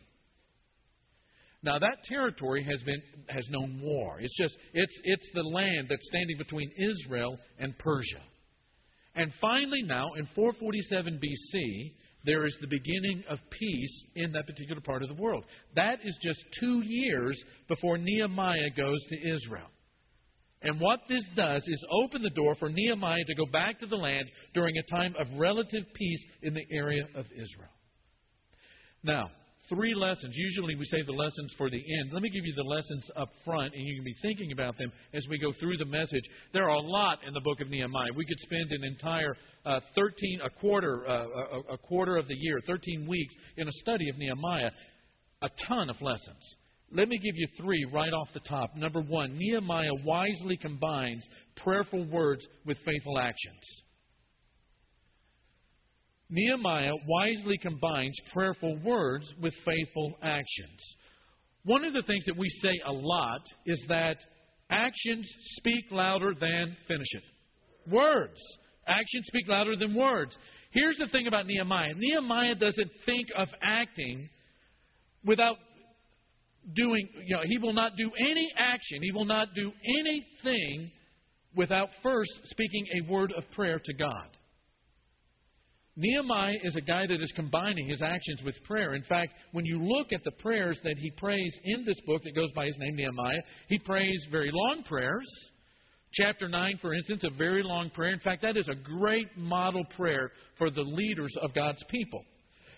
Now 1.61 1.77
that 1.77 2.03
territory 2.05 2.63
has 2.63 2.81
been 2.83 3.01
has 3.27 3.45
known 3.49 3.81
war. 3.81 4.19
It's 4.19 4.37
just 4.37 4.55
it's 4.73 4.99
it's 5.03 5.29
the 5.33 5.43
land 5.43 5.87
that's 5.89 6.05
standing 6.07 6.37
between 6.37 6.71
Israel 6.77 7.37
and 7.59 7.77
Persia. 7.77 8.21
And 9.15 9.33
finally 9.41 9.81
now 9.83 10.13
in 10.17 10.25
447 10.35 11.19
BC 11.19 11.93
there 12.25 12.45
is 12.45 12.55
the 12.61 12.67
beginning 12.67 13.23
of 13.29 13.39
peace 13.49 14.03
in 14.15 14.31
that 14.33 14.45
particular 14.45 14.81
part 14.81 15.03
of 15.03 15.09
the 15.09 15.21
world. 15.21 15.43
That 15.75 15.99
is 16.03 16.17
just 16.21 16.39
2 16.59 16.81
years 16.85 17.41
before 17.67 17.97
Nehemiah 17.97 18.69
goes 18.75 18.99
to 19.09 19.35
Israel. 19.35 19.67
And 20.61 20.81
what 20.81 20.99
this 21.07 21.23
does 21.37 21.63
is 21.65 21.85
open 21.89 22.21
the 22.21 22.29
door 22.31 22.55
for 22.55 22.69
Nehemiah 22.69 23.23
to 23.25 23.35
go 23.35 23.45
back 23.45 23.79
to 23.79 23.85
the 23.85 23.95
land 23.95 24.25
during 24.53 24.75
a 24.77 24.91
time 24.91 25.15
of 25.17 25.27
relative 25.37 25.83
peace 25.93 26.23
in 26.41 26.53
the 26.53 26.65
area 26.71 27.03
of 27.15 27.25
Israel. 27.31 27.71
Now, 29.01 29.31
three 29.69 29.93
lessons. 29.95 30.33
Usually 30.35 30.75
we 30.75 30.85
save 30.85 31.05
the 31.05 31.13
lessons 31.13 31.53
for 31.57 31.69
the 31.69 31.77
end. 31.77 32.11
Let 32.11 32.21
me 32.21 32.29
give 32.29 32.45
you 32.45 32.53
the 32.55 32.63
lessons 32.63 33.05
up 33.15 33.29
front, 33.45 33.73
and 33.73 33.83
you 33.85 33.95
can 33.95 34.03
be 34.03 34.15
thinking 34.21 34.51
about 34.51 34.77
them 34.77 34.91
as 35.13 35.25
we 35.29 35.39
go 35.39 35.53
through 35.59 35.77
the 35.77 35.85
message. 35.85 36.23
There 36.53 36.63
are 36.63 36.75
a 36.75 36.81
lot 36.81 37.19
in 37.27 37.33
the 37.33 37.41
book 37.41 37.61
of 37.61 37.69
Nehemiah. 37.69 38.13
We 38.15 38.25
could 38.25 38.39
spend 38.39 38.71
an 38.71 38.83
entire 38.83 39.35
uh, 39.65 39.79
13, 39.95 40.41
a 40.43 40.49
quarter, 40.49 41.07
uh, 41.07 41.25
a, 41.69 41.73
a 41.73 41.77
quarter 41.77 42.17
of 42.17 42.27
the 42.27 42.35
year, 42.35 42.59
13 42.67 43.07
weeks 43.07 43.33
in 43.57 43.67
a 43.67 43.71
study 43.83 44.09
of 44.09 44.17
Nehemiah. 44.17 44.71
A 45.41 45.49
ton 45.67 45.89
of 45.89 45.95
lessons. 46.01 46.43
Let 46.91 47.07
me 47.07 47.17
give 47.17 47.35
you 47.35 47.47
three 47.61 47.85
right 47.93 48.11
off 48.11 48.27
the 48.33 48.41
top. 48.41 48.75
Number 48.75 48.99
one, 48.99 49.37
Nehemiah 49.37 49.93
wisely 50.03 50.57
combines 50.57 51.23
prayerful 51.55 52.05
words 52.05 52.45
with 52.65 52.77
faithful 52.85 53.19
actions. 53.19 53.61
Nehemiah 56.29 56.93
wisely 57.07 57.57
combines 57.57 58.15
prayerful 58.33 58.77
words 58.83 59.27
with 59.41 59.53
faithful 59.65 60.13
actions. 60.21 60.79
One 61.63 61.83
of 61.83 61.93
the 61.93 62.03
things 62.03 62.25
that 62.25 62.37
we 62.37 62.47
say 62.61 62.73
a 62.85 62.91
lot 62.91 63.41
is 63.65 63.83
that 63.89 64.17
actions 64.69 65.27
speak 65.57 65.85
louder 65.91 66.33
than 66.39 66.75
finish 66.87 67.07
it. 67.11 67.23
Words. 67.91 68.39
Actions 68.87 69.25
speak 69.27 69.47
louder 69.47 69.75
than 69.75 69.95
words. 69.95 70.37
Here's 70.71 70.97
the 70.97 71.07
thing 71.07 71.27
about 71.27 71.47
Nehemiah 71.47 71.93
Nehemiah 71.95 72.55
doesn't 72.55 72.91
think 73.05 73.27
of 73.35 73.47
acting 73.61 74.29
without 75.25 75.57
doing, 76.75 77.07
you 77.25 77.35
know, 77.35 77.41
he 77.45 77.57
will 77.57 77.73
not 77.73 77.93
do 77.97 78.11
any 78.19 78.47
action, 78.57 78.99
he 79.01 79.11
will 79.11 79.25
not 79.25 79.47
do 79.55 79.71
anything 79.99 80.91
without 81.55 81.89
first 82.03 82.31
speaking 82.45 82.85
a 83.01 83.11
word 83.11 83.33
of 83.35 83.43
prayer 83.51 83.79
to 83.83 83.93
God. 83.93 84.27
Nehemiah 85.99 86.55
is 86.63 86.77
a 86.77 86.81
guy 86.81 87.05
that 87.05 87.21
is 87.21 87.31
combining 87.35 87.85
his 87.85 88.01
actions 88.01 88.41
with 88.45 88.55
prayer. 88.63 88.95
In 88.95 89.03
fact, 89.03 89.33
when 89.51 89.65
you 89.65 89.83
look 89.83 90.13
at 90.13 90.23
the 90.23 90.31
prayers 90.31 90.79
that 90.85 90.95
he 90.97 91.11
prays 91.11 91.53
in 91.65 91.83
this 91.85 91.99
book 92.05 92.23
that 92.23 92.33
goes 92.33 92.51
by 92.55 92.67
his 92.67 92.77
name, 92.79 92.95
Nehemiah, 92.95 93.41
he 93.67 93.77
prays 93.79 94.25
very 94.31 94.49
long 94.53 94.83
prayers. 94.83 95.27
Chapter 96.13 96.47
9, 96.47 96.79
for 96.81 96.93
instance, 96.93 97.25
a 97.25 97.37
very 97.37 97.63
long 97.63 97.89
prayer. 97.89 98.13
In 98.13 98.19
fact, 98.21 98.43
that 98.43 98.55
is 98.55 98.69
a 98.69 98.75
great 98.75 99.27
model 99.35 99.83
prayer 99.97 100.31
for 100.57 100.71
the 100.71 100.81
leaders 100.81 101.33
of 101.41 101.53
God's 101.53 101.83
people. 101.89 102.23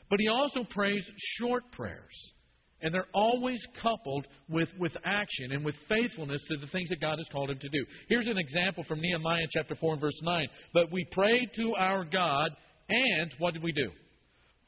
But 0.10 0.20
he 0.20 0.28
also 0.28 0.64
prays 0.72 1.04
short 1.38 1.64
prayers. 1.74 2.34
And 2.82 2.92
they're 2.92 3.06
always 3.14 3.64
coupled 3.84 4.26
with, 4.50 4.70
with 4.80 4.94
action 5.06 5.52
and 5.52 5.64
with 5.64 5.76
faithfulness 5.88 6.42
to 6.50 6.58
the 6.58 6.72
things 6.72 6.90
that 6.90 7.00
God 7.00 7.20
has 7.20 7.28
called 7.32 7.52
him 7.52 7.60
to 7.60 7.70
do. 7.70 7.86
Here's 8.10 8.26
an 8.26 8.40
example 8.40 8.84
from 8.88 9.00
Nehemiah 9.00 9.46
chapter 9.52 9.76
4 9.76 9.94
and 9.94 10.02
verse 10.02 10.20
9. 10.24 10.48
But 10.74 10.92
we 10.92 11.06
prayed 11.12 11.50
to 11.58 11.76
our 11.76 12.04
God 12.04 12.50
and 12.90 13.34
what 13.40 13.54
did 13.54 13.64
we 13.64 13.72
do? 13.72 13.90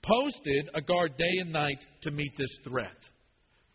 Posted 0.03 0.69
a 0.73 0.81
guard 0.81 1.17
day 1.17 1.37
and 1.39 1.51
night 1.51 1.79
to 2.03 2.11
meet 2.11 2.31
this 2.37 2.57
threat. 2.67 2.97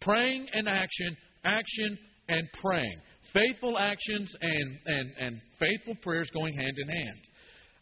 Praying 0.00 0.46
and 0.52 0.68
action, 0.68 1.16
action 1.44 1.98
and 2.28 2.46
praying. 2.60 3.00
Faithful 3.32 3.78
actions 3.78 4.30
and, 4.40 4.78
and, 4.86 5.10
and 5.20 5.40
faithful 5.58 5.94
prayers 6.02 6.28
going 6.32 6.54
hand 6.54 6.76
in 6.78 6.88
hand. 6.88 7.18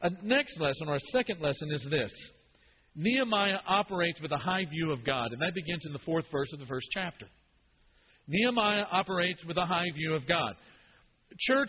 A 0.03 0.27
next 0.27 0.59
lesson, 0.61 0.89
or 0.89 0.97
a 0.97 1.01
second 1.13 1.41
lesson, 1.41 1.71
is 1.73 1.87
this 1.91 2.13
Nehemiah 2.95 3.59
operates 3.67 4.21
with 4.21 4.33
a 4.33 4.39
high 4.39 4.65
view 4.65 4.91
of 4.91 5.05
God, 5.05 5.33
and 5.33 5.41
that 5.43 5.55
begins 5.55 5.85
in 5.87 5.93
the 5.93 5.99
fourth 6.01 6.25
verse 6.33 6.53
of 6.53 6.61
the 6.61 6.67
first 6.67 6.87
chapter. 6.93 7.27
Nehemiah 8.29 8.85
operates 8.91 9.45
with 9.45 9.57
a 9.57 9.67
high 9.67 9.91
view 9.95 10.15
of 10.15 10.27
God. 10.27 10.55
Church, 11.39 11.69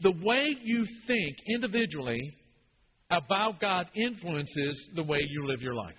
the 0.00 0.12
way 0.22 0.56
you 0.62 0.86
think 1.06 1.36
individually 1.54 2.20
about 3.12 3.60
God 3.60 3.86
influences 3.94 4.88
the 4.94 5.02
way 5.02 5.18
you 5.28 5.46
live 5.46 5.60
your 5.60 5.74
life. 5.74 5.94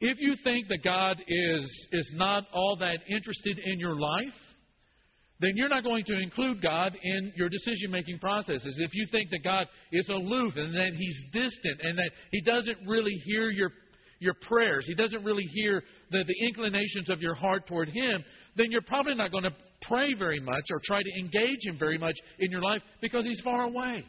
If 0.00 0.18
you 0.20 0.34
think 0.44 0.68
that 0.68 0.84
God 0.84 1.16
is, 1.26 1.86
is 1.92 2.10
not 2.14 2.44
all 2.54 2.76
that 2.80 2.98
interested 3.10 3.58
in 3.58 3.80
your 3.80 3.98
life, 3.98 4.34
then 5.40 5.52
you're 5.54 5.68
not 5.68 5.84
going 5.84 6.04
to 6.04 6.18
include 6.18 6.62
God 6.62 6.96
in 7.02 7.32
your 7.36 7.48
decision 7.48 7.90
making 7.90 8.18
processes. 8.18 8.76
If 8.78 8.90
you 8.92 9.06
think 9.10 9.30
that 9.30 9.42
God 9.44 9.66
is 9.92 10.08
aloof 10.08 10.54
and 10.56 10.74
that 10.74 10.90
He's 10.96 11.16
distant 11.32 11.80
and 11.82 11.98
that 11.98 12.10
He 12.32 12.40
doesn't 12.42 12.78
really 12.86 13.14
hear 13.24 13.50
your, 13.50 13.70
your 14.20 14.34
prayers, 14.48 14.84
He 14.86 14.94
doesn't 14.94 15.24
really 15.24 15.46
hear 15.54 15.82
the, 16.10 16.24
the 16.24 16.46
inclinations 16.46 17.08
of 17.08 17.20
your 17.20 17.34
heart 17.34 17.66
toward 17.66 17.88
Him, 17.88 18.24
then 18.56 18.70
you're 18.70 18.82
probably 18.82 19.14
not 19.14 19.30
going 19.30 19.44
to 19.44 19.54
pray 19.82 20.14
very 20.14 20.40
much 20.40 20.64
or 20.70 20.80
try 20.84 21.00
to 21.02 21.20
engage 21.20 21.58
Him 21.64 21.76
very 21.78 21.98
much 21.98 22.16
in 22.40 22.50
your 22.50 22.62
life 22.62 22.82
because 23.00 23.24
He's 23.24 23.40
far 23.42 23.64
away. 23.64 24.04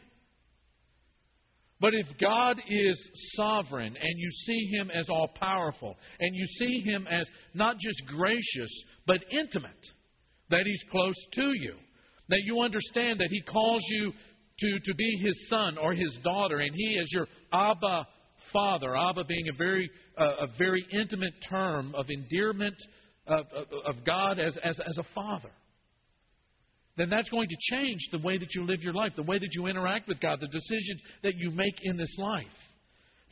But 1.80 1.94
if 1.94 2.06
God 2.20 2.58
is 2.68 3.08
sovereign 3.36 3.96
and 3.96 4.18
you 4.18 4.30
see 4.46 4.70
Him 4.76 4.90
as 4.90 5.08
all 5.08 5.28
powerful 5.40 5.96
and 6.18 6.36
you 6.36 6.46
see 6.58 6.82
Him 6.84 7.06
as 7.10 7.26
not 7.54 7.78
just 7.78 8.02
gracious 8.06 8.70
but 9.06 9.18
intimate, 9.32 9.86
that 10.50 10.66
He's 10.66 10.82
close 10.90 11.14
to 11.34 11.52
you, 11.54 11.74
that 12.28 12.42
you 12.44 12.60
understand 12.60 13.20
that 13.20 13.30
He 13.30 13.40
calls 13.42 13.82
you 13.88 14.12
to, 14.12 14.78
to 14.84 14.94
be 14.94 15.22
His 15.24 15.48
son 15.48 15.78
or 15.78 15.94
His 15.94 16.16
daughter 16.22 16.58
and 16.58 16.74
He 16.74 16.98
is 16.98 17.10
your 17.12 17.26
Abba 17.52 18.06
Father, 18.52 18.96
Abba 18.96 19.24
being 19.24 19.48
a 19.48 19.56
very, 19.56 19.90
uh, 20.18 20.44
a 20.44 20.46
very 20.58 20.84
intimate 20.92 21.34
term 21.48 21.94
of 21.94 22.06
endearment 22.10 22.74
of, 23.26 23.46
of, 23.54 23.96
of 23.96 24.04
God 24.04 24.38
as, 24.38 24.56
as, 24.62 24.78
as 24.80 24.98
a 24.98 25.04
father 25.14 25.50
then 27.00 27.08
that's 27.08 27.28
going 27.30 27.48
to 27.48 27.56
change 27.74 28.00
the 28.12 28.18
way 28.18 28.36
that 28.36 28.54
you 28.54 28.64
live 28.64 28.82
your 28.82 28.92
life, 28.92 29.12
the 29.16 29.22
way 29.22 29.38
that 29.38 29.52
you 29.52 29.66
interact 29.66 30.06
with 30.06 30.20
God, 30.20 30.38
the 30.40 30.48
decisions 30.48 31.00
that 31.22 31.34
you 31.36 31.50
make 31.50 31.74
in 31.82 31.96
this 31.96 32.14
life. 32.18 32.44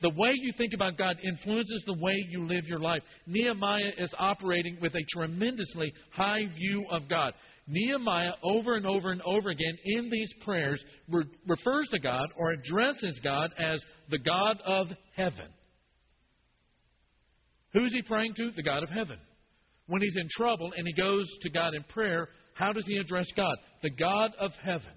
The 0.00 0.10
way 0.10 0.30
you 0.34 0.52
think 0.56 0.74
about 0.74 0.96
God 0.96 1.16
influences 1.22 1.82
the 1.84 1.98
way 2.00 2.14
you 2.30 2.46
live 2.46 2.64
your 2.66 2.78
life. 2.78 3.02
Nehemiah 3.26 3.92
is 3.98 4.14
operating 4.18 4.78
with 4.80 4.94
a 4.94 5.04
tremendously 5.12 5.92
high 6.12 6.46
view 6.56 6.86
of 6.90 7.08
God. 7.08 7.34
Nehemiah, 7.66 8.32
over 8.42 8.76
and 8.76 8.86
over 8.86 9.10
and 9.10 9.20
over 9.22 9.50
again 9.50 9.76
in 9.84 10.08
these 10.08 10.32
prayers, 10.44 10.82
re- 11.08 11.24
refers 11.46 11.88
to 11.88 11.98
God 11.98 12.28
or 12.38 12.52
addresses 12.52 13.20
God 13.22 13.50
as 13.58 13.82
the 14.08 14.18
God 14.18 14.58
of 14.64 14.86
heaven. 15.16 15.48
Who 17.74 17.84
is 17.84 17.92
he 17.92 18.02
praying 18.02 18.34
to? 18.36 18.52
The 18.56 18.62
God 18.62 18.82
of 18.82 18.88
heaven. 18.88 19.18
When 19.88 20.00
he's 20.00 20.16
in 20.16 20.28
trouble 20.36 20.72
and 20.76 20.86
he 20.86 20.92
goes 20.94 21.26
to 21.42 21.50
God 21.50 21.74
in 21.74 21.82
prayer, 21.84 22.28
how 22.58 22.72
does 22.72 22.84
he 22.86 22.96
address 22.96 23.26
God? 23.36 23.56
The 23.82 23.90
God 23.90 24.32
of 24.40 24.50
heaven. 24.64 24.92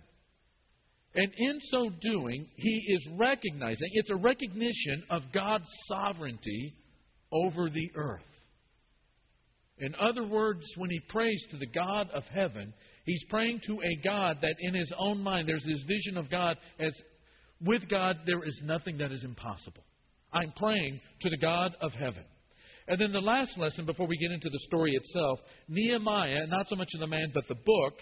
And 1.13 1.31
in 1.37 1.59
so 1.69 1.89
doing, 2.01 2.47
he 2.55 2.85
is 2.87 3.07
recognizing, 3.17 3.89
it's 3.93 4.09
a 4.09 4.15
recognition 4.15 5.03
of 5.11 5.21
God's 5.31 5.67
sovereignty 5.87 6.73
over 7.31 7.69
the 7.69 7.91
earth. 7.95 8.21
In 9.77 9.93
other 9.95 10.23
words, 10.23 10.63
when 10.77 10.89
he 10.89 10.99
prays 11.09 11.39
to 11.51 11.57
the 11.57 11.67
God 11.67 12.09
of 12.15 12.23
heaven, 12.33 12.73
he's 13.05 13.23
praying 13.29 13.59
to 13.67 13.73
a 13.73 14.03
God 14.03 14.37
that 14.41 14.55
in 14.59 14.73
his 14.73 14.91
own 14.97 15.21
mind, 15.21 15.47
there's 15.47 15.65
this 15.65 15.83
vision 15.87 16.17
of 16.17 16.31
God 16.31 16.57
as 16.79 16.93
with 17.63 17.87
God, 17.89 18.17
there 18.25 18.43
is 18.43 18.59
nothing 18.63 18.97
that 18.97 19.11
is 19.11 19.23
impossible. 19.23 19.83
I'm 20.33 20.51
praying 20.57 20.99
to 21.21 21.29
the 21.29 21.37
God 21.37 21.75
of 21.79 21.91
heaven. 21.91 22.23
And 22.87 22.99
then 22.99 23.11
the 23.11 23.19
last 23.19 23.57
lesson 23.57 23.85
before 23.85 24.07
we 24.07 24.17
get 24.17 24.31
into 24.31 24.49
the 24.49 24.59
story 24.67 24.91
itself 24.93 25.39
Nehemiah, 25.67 26.47
not 26.47 26.67
so 26.67 26.75
much 26.75 26.89
the 26.99 27.07
man, 27.07 27.31
but 27.33 27.47
the 27.47 27.55
book, 27.55 27.93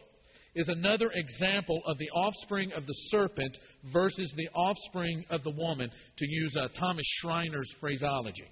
is 0.56 0.68
another 0.68 1.12
example 1.14 1.82
of 1.86 1.98
the 1.98 2.10
offspring 2.10 2.72
of 2.74 2.86
the 2.86 2.94
serpent 3.12 3.56
versus 3.94 4.34
the 4.36 4.50
offspring 4.50 5.24
of 5.30 5.44
the 5.44 5.52
woman, 5.52 5.90
to 6.18 6.26
use 6.26 6.56
uh, 6.58 6.68
Thomas 6.80 7.06
Schreiner's 7.22 7.70
phraseology. 7.80 8.48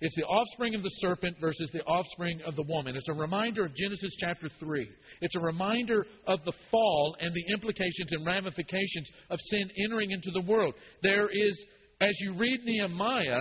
It's 0.00 0.16
the 0.16 0.24
offspring 0.24 0.74
of 0.74 0.82
the 0.82 0.90
serpent 1.00 1.36
versus 1.40 1.68
the 1.74 1.82
offspring 1.82 2.40
of 2.46 2.56
the 2.56 2.62
woman. 2.62 2.96
It's 2.96 3.08
a 3.10 3.12
reminder 3.12 3.66
of 3.66 3.74
Genesis 3.74 4.10
chapter 4.18 4.48
3. 4.58 4.88
It's 5.20 5.36
a 5.36 5.40
reminder 5.40 6.06
of 6.26 6.38
the 6.46 6.54
fall 6.70 7.16
and 7.20 7.30
the 7.34 7.52
implications 7.52 8.08
and 8.10 8.24
ramifications 8.24 9.08
of 9.28 9.38
sin 9.50 9.70
entering 9.84 10.10
into 10.10 10.30
the 10.32 10.50
world. 10.50 10.72
There 11.02 11.28
is, 11.28 11.62
as 12.00 12.14
you 12.20 12.34
read 12.34 12.60
Nehemiah, 12.64 13.40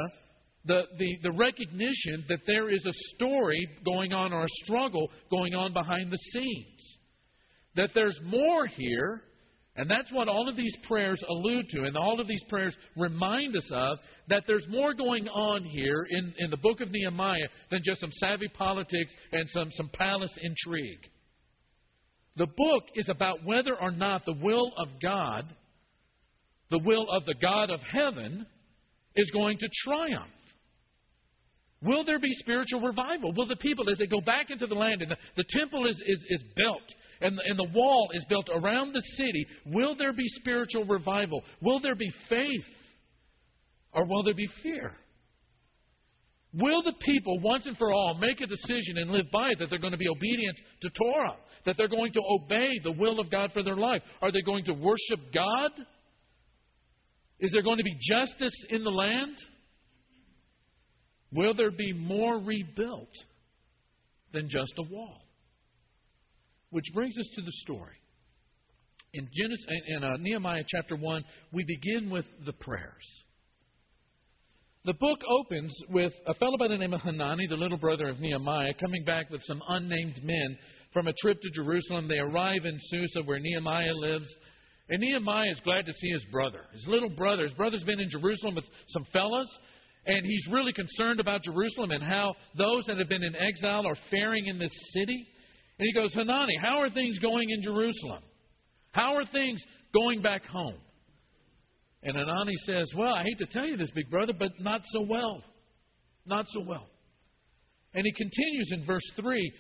the, 0.70 0.84
the, 1.00 1.18
the 1.24 1.32
recognition 1.32 2.24
that 2.30 2.42
there 2.46 2.70
is 2.70 2.86
a 2.86 3.16
story 3.16 3.68
going 3.84 4.14
on 4.14 4.32
or 4.32 4.44
a 4.44 4.56
struggle 4.64 5.10
going 5.32 5.56
on 5.56 5.74
behind 5.74 6.12
the 6.12 6.18
scenes. 6.32 6.98
That 7.76 7.90
there's 7.96 8.18
more 8.24 8.68
here, 8.68 9.24
and 9.76 9.90
that's 9.90 10.12
what 10.12 10.28
all 10.28 10.48
of 10.48 10.56
these 10.56 10.76
prayers 10.88 11.20
allude 11.28 11.66
to, 11.72 11.86
and 11.86 11.98
all 11.98 12.22
of 12.22 12.28
these 12.28 12.44
prayers 12.50 12.76
remind 12.96 13.56
us 13.58 13.68
of 13.74 13.98
that 14.28 14.44
there's 14.46 14.68
more 14.70 14.94
going 14.94 15.28
on 15.28 15.64
here 15.64 16.06
in, 16.08 16.36
in 16.38 16.52
the 16.52 16.58
book 16.58 16.82
of 16.82 16.92
Nehemiah 16.92 17.48
than 17.72 17.82
just 17.84 18.00
some 18.00 18.12
savvy 18.20 18.48
politics 18.50 19.12
and 19.32 19.50
some, 19.50 19.72
some 19.72 19.90
palace 19.92 20.38
intrigue. 20.40 21.02
The 22.36 22.46
book 22.46 22.84
is 22.94 23.10
about 23.10 23.44
whether 23.44 23.76
or 23.76 23.90
not 23.90 24.24
the 24.24 24.38
will 24.40 24.72
of 24.78 24.88
God, 25.02 25.46
the 26.70 26.80
will 26.86 27.08
of 27.12 27.26
the 27.26 27.36
God 27.42 27.72
of 27.72 27.80
heaven, 27.92 28.46
is 29.16 29.32
going 29.32 29.58
to 29.58 29.68
triumph. 29.84 30.30
Will 31.82 32.04
there 32.04 32.20
be 32.20 32.34
spiritual 32.34 32.82
revival? 32.82 33.34
Will 33.34 33.48
the 33.48 33.56
people, 33.56 33.90
as 33.90 33.98
they 33.98 34.08
go 34.08 34.20
back 34.22 34.50
into 34.50 34.68
the 34.68 34.76
land 34.76 35.02
and 35.02 35.12
the, 35.12 35.18
the 35.38 35.46
temple 35.58 35.88
is, 35.88 35.96
is, 36.06 36.24
is 36.30 36.44
built 36.56 36.84
and 37.22 37.38
and 37.46 37.60
the 37.60 37.68
wall 37.74 38.10
is 38.14 38.26
built 38.30 38.50
around 38.54 38.94
the 38.94 39.04
city, 39.18 39.46
will 39.66 39.96
there 39.96 40.14
be 40.14 40.28
spiritual 40.40 40.86
revival? 40.86 41.44
Will 41.62 41.80
there 41.80 41.96
be 41.96 42.10
faith? 42.30 42.66
Or 43.92 44.06
will 44.06 44.24
there 44.24 44.36
be 44.36 44.48
fear? 44.62 44.94
Will 46.54 46.82
the 46.84 46.94
people 47.02 47.40
once 47.42 47.66
and 47.66 47.78
for 47.78 47.92
all 47.92 48.16
make 48.20 48.42
a 48.42 48.48
decision 48.48 48.98
and 48.98 49.12
live 49.12 49.26
by 49.32 49.50
it 49.50 49.60
that 49.60 49.70
they're 49.70 49.80
going 49.80 49.92
to 49.92 49.98
be 49.98 50.08
obedient 50.08 50.58
to 50.82 50.90
Torah? 50.90 51.36
That 51.66 51.76
they're 51.78 51.88
going 51.88 52.14
to 52.14 52.22
obey 52.22 52.70
the 52.84 52.92
will 52.92 53.20
of 53.20 53.30
God 53.30 53.52
for 53.54 53.62
their 53.62 53.76
life? 53.76 54.02
Are 54.22 54.32
they 54.32 54.42
going 54.42 54.66
to 54.66 54.74
worship 54.74 55.34
God? 55.34 55.72
Is 57.40 57.52
there 57.52 57.62
going 57.62 57.78
to 57.78 57.84
be 57.84 57.98
justice 58.02 58.54
in 58.70 58.84
the 58.84 58.90
land? 58.90 59.36
Will 61.32 61.54
there 61.54 61.72
be 61.72 61.94
more 61.94 62.40
rebuilt 62.40 63.12
than 64.34 64.50
just 64.50 64.74
a 64.78 64.84
wall? 64.84 65.22
Which 66.72 66.86
brings 66.94 67.18
us 67.18 67.28
to 67.36 67.42
the 67.42 67.52
story. 67.64 67.96
In, 69.14 69.28
Genesis, 69.36 69.66
in 69.88 70.04
uh, 70.04 70.18
Nehemiah 70.20 70.64
chapter 70.68 70.96
1, 70.96 71.24
we 71.52 71.64
begin 71.64 72.12
with 72.12 72.26
the 72.46 72.54
prayers. 72.54 73.06
The 74.86 74.94
book 74.94 75.20
opens 75.28 75.76
with 75.90 76.14
a 76.26 76.34
fellow 76.36 76.58
by 76.58 76.68
the 76.68 76.78
name 76.78 76.94
of 76.94 77.02
Hanani, 77.02 77.48
the 77.48 77.58
little 77.58 77.78
brother 77.78 78.08
of 78.08 78.20
Nehemiah, 78.20 78.74
coming 78.80 79.04
back 79.04 79.30
with 79.30 79.42
some 79.44 79.62
unnamed 79.68 80.20
men 80.24 80.58
from 80.94 81.08
a 81.08 81.14
trip 81.22 81.42
to 81.42 81.50
Jerusalem. 81.54 82.08
They 82.08 82.20
arrive 82.20 82.66
in 82.66 82.80
Susa, 82.90 83.24
where 83.24 83.40
Nehemiah 83.40 83.94
lives. 83.94 84.28
And 84.90 85.02
Nehemiah 85.02 85.52
is 85.52 85.60
glad 85.64 85.86
to 85.86 85.94
see 85.94 86.10
his 86.10 86.26
brother, 86.32 86.62
his 86.74 86.86
little 86.88 87.10
brother. 87.10 87.44
His 87.44 87.54
brother's 87.54 87.84
been 87.84 88.00
in 88.00 88.10
Jerusalem 88.10 88.56
with 88.56 88.66
some 88.90 89.06
fellows, 89.12 89.50
and 90.06 90.26
he's 90.26 90.48
really 90.52 90.74
concerned 90.74 91.20
about 91.20 91.44
Jerusalem 91.44 91.92
and 91.92 92.04
how 92.04 92.34
those 92.58 92.86
that 92.86 92.98
have 92.98 93.10
been 93.10 93.24
in 93.24 93.36
exile 93.36 93.86
are 93.86 93.98
faring 94.10 94.48
in 94.48 94.58
this 94.58 94.72
city. 94.94 95.28
And 95.78 95.86
he 95.86 95.94
goes, 95.94 96.14
Hanani, 96.14 96.58
how 96.62 96.80
are 96.80 96.90
things 96.90 97.20
going 97.20 97.50
in 97.50 97.62
Jerusalem? 97.62 98.24
How 98.92 99.16
are 99.16 99.26
things 99.26 99.62
going 99.94 100.22
back 100.22 100.46
home? 100.46 100.78
And 102.02 102.16
Hanani 102.16 102.56
says, 102.66 102.90
Well, 102.96 103.14
I 103.14 103.24
hate 103.24 103.38
to 103.40 103.46
tell 103.46 103.66
you 103.66 103.78
this, 103.78 103.92
big 103.92 104.10
brother, 104.10 104.34
but 104.38 104.52
not 104.60 104.82
so 104.92 105.02
well. 105.02 105.44
Not 106.26 106.46
so 106.50 106.62
well. 106.62 106.88
And 107.94 108.06
he 108.06 108.12
continues 108.14 108.70
in 108.72 108.86
verse 108.86 109.12
3 109.20 109.54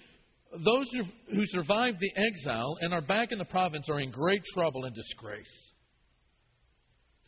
Those 0.63 0.85
who 1.33 1.45
survived 1.47 1.97
the 1.99 2.11
exile 2.15 2.77
and 2.81 2.93
are 2.93 3.01
back 3.01 3.31
in 3.31 3.39
the 3.39 3.45
province 3.45 3.89
are 3.89 3.99
in 3.99 4.11
great 4.11 4.43
trouble 4.53 4.85
and 4.85 4.95
disgrace. 4.95 5.68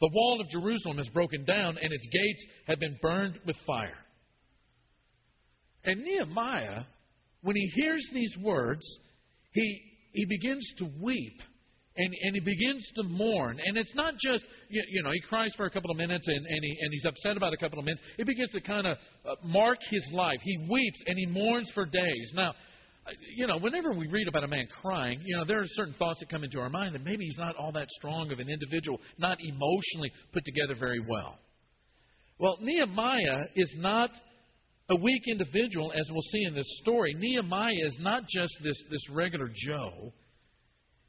The 0.01 0.10
wall 0.12 0.41
of 0.41 0.50
Jerusalem 0.50 1.00
is 1.00 1.08
broken 1.10 1.46
down, 1.46 1.77
and 1.81 1.93
its 1.93 2.05
gates 2.12 2.46
have 2.67 2.79
been 2.79 2.98
burned 3.01 3.39
with 3.46 3.55
fire. 3.67 3.98
And 5.86 6.03
Nehemiah, 6.03 6.84
when 7.41 7.55
he 7.55 7.72
hears 7.75 8.08
these 8.13 8.36
words, 8.41 8.81
he, 9.53 9.81
he 10.13 10.25
begins 10.25 10.65
to 10.79 10.89
weep 11.00 11.39
and, 11.98 12.13
and 12.24 12.36
he 12.36 12.39
begins 12.39 12.88
to 12.96 13.03
mourn. 13.03 13.60
And 13.63 13.77
it's 13.77 13.93
not 13.96 14.13
just, 14.24 14.43
you, 14.70 14.84
you 14.91 15.03
know, 15.03 15.12
he 15.12 15.20
cries 15.27 15.51
for 15.58 15.65
a 15.65 15.70
couple 15.70 15.91
of 15.91 15.98
minutes 15.98 16.25
and, 16.27 16.38
and, 16.38 16.60
he, 16.63 16.77
and 16.81 16.93
he's 16.93 17.05
upset 17.05 17.36
about 17.36 17.53
a 17.53 17.58
couple 17.58 17.79
of 17.79 17.86
minutes. 17.86 18.01
It 18.17 18.25
begins 18.25 18.51
to 18.51 18.62
kind 18.62 18.88
of 18.88 18.98
uh, 19.25 19.36
mark 19.43 19.79
his 19.89 20.08
life. 20.13 20.39
He 20.41 20.58
weeps 20.70 21.00
and 21.05 21.17
he 21.17 21.25
mourns 21.25 21.70
for 21.74 21.86
days. 21.86 22.31
Now, 22.34 22.53
you 23.36 23.48
know, 23.48 23.58
whenever 23.58 23.93
we 23.93 24.08
read 24.08 24.27
about 24.27 24.43
a 24.43 24.48
man 24.48 24.67
crying, 24.81 25.22
you 25.25 25.36
know, 25.36 25.43
there 25.46 25.60
are 25.60 25.67
certain 25.70 25.96
thoughts 25.96 26.20
that 26.20 26.29
come 26.29 26.43
into 26.43 26.60
our 26.60 26.70
mind 26.70 26.96
that 26.96 27.03
maybe 27.03 27.25
he's 27.25 27.38
not 27.38 27.55
all 27.55 27.72
that 27.72 27.89
strong 27.98 28.31
of 28.31 28.39
an 28.39 28.48
individual, 28.50 29.00
not 29.17 29.38
emotionally 29.41 30.12
put 30.34 30.43
together 30.46 30.75
very 30.79 31.00
well. 31.00 31.39
Well, 32.38 32.58
Nehemiah 32.62 33.43
is 33.55 33.74
not 33.77 34.10
a 34.89 34.96
weak 34.96 35.24
individual, 35.27 35.91
as 35.93 36.10
we'll 36.12 36.22
see 36.31 36.43
in 36.43 36.55
this 36.55 36.79
story. 36.81 37.13
Nehemiah 37.17 37.86
is 37.86 37.98
not 38.00 38.24
just 38.27 38.53
this, 38.63 38.75
this 38.89 39.10
regular 39.10 39.50
Joe. 39.67 40.12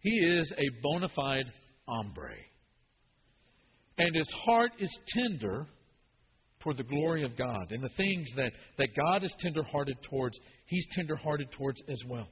He 0.01 0.11
is 0.11 0.53
a 0.57 0.83
bona 0.83 1.09
fide 1.09 1.47
hombre. 1.87 2.37
And 3.99 4.15
his 4.15 4.31
heart 4.45 4.73
is 4.79 4.99
tender 5.09 5.67
toward 6.62 6.76
the 6.76 6.85
glory 6.85 7.25
of 7.25 7.37
God. 7.37 7.71
And 7.71 7.83
the 7.83 7.90
things 7.97 8.28
that, 8.37 8.52
that 8.78 8.88
God 8.97 9.25
is 9.25 9.35
tenderhearted 9.40 9.97
towards, 10.09 10.38
he's 10.66 10.87
tenderhearted 10.95 11.50
towards 11.52 11.81
as 11.88 12.00
well. 12.09 12.28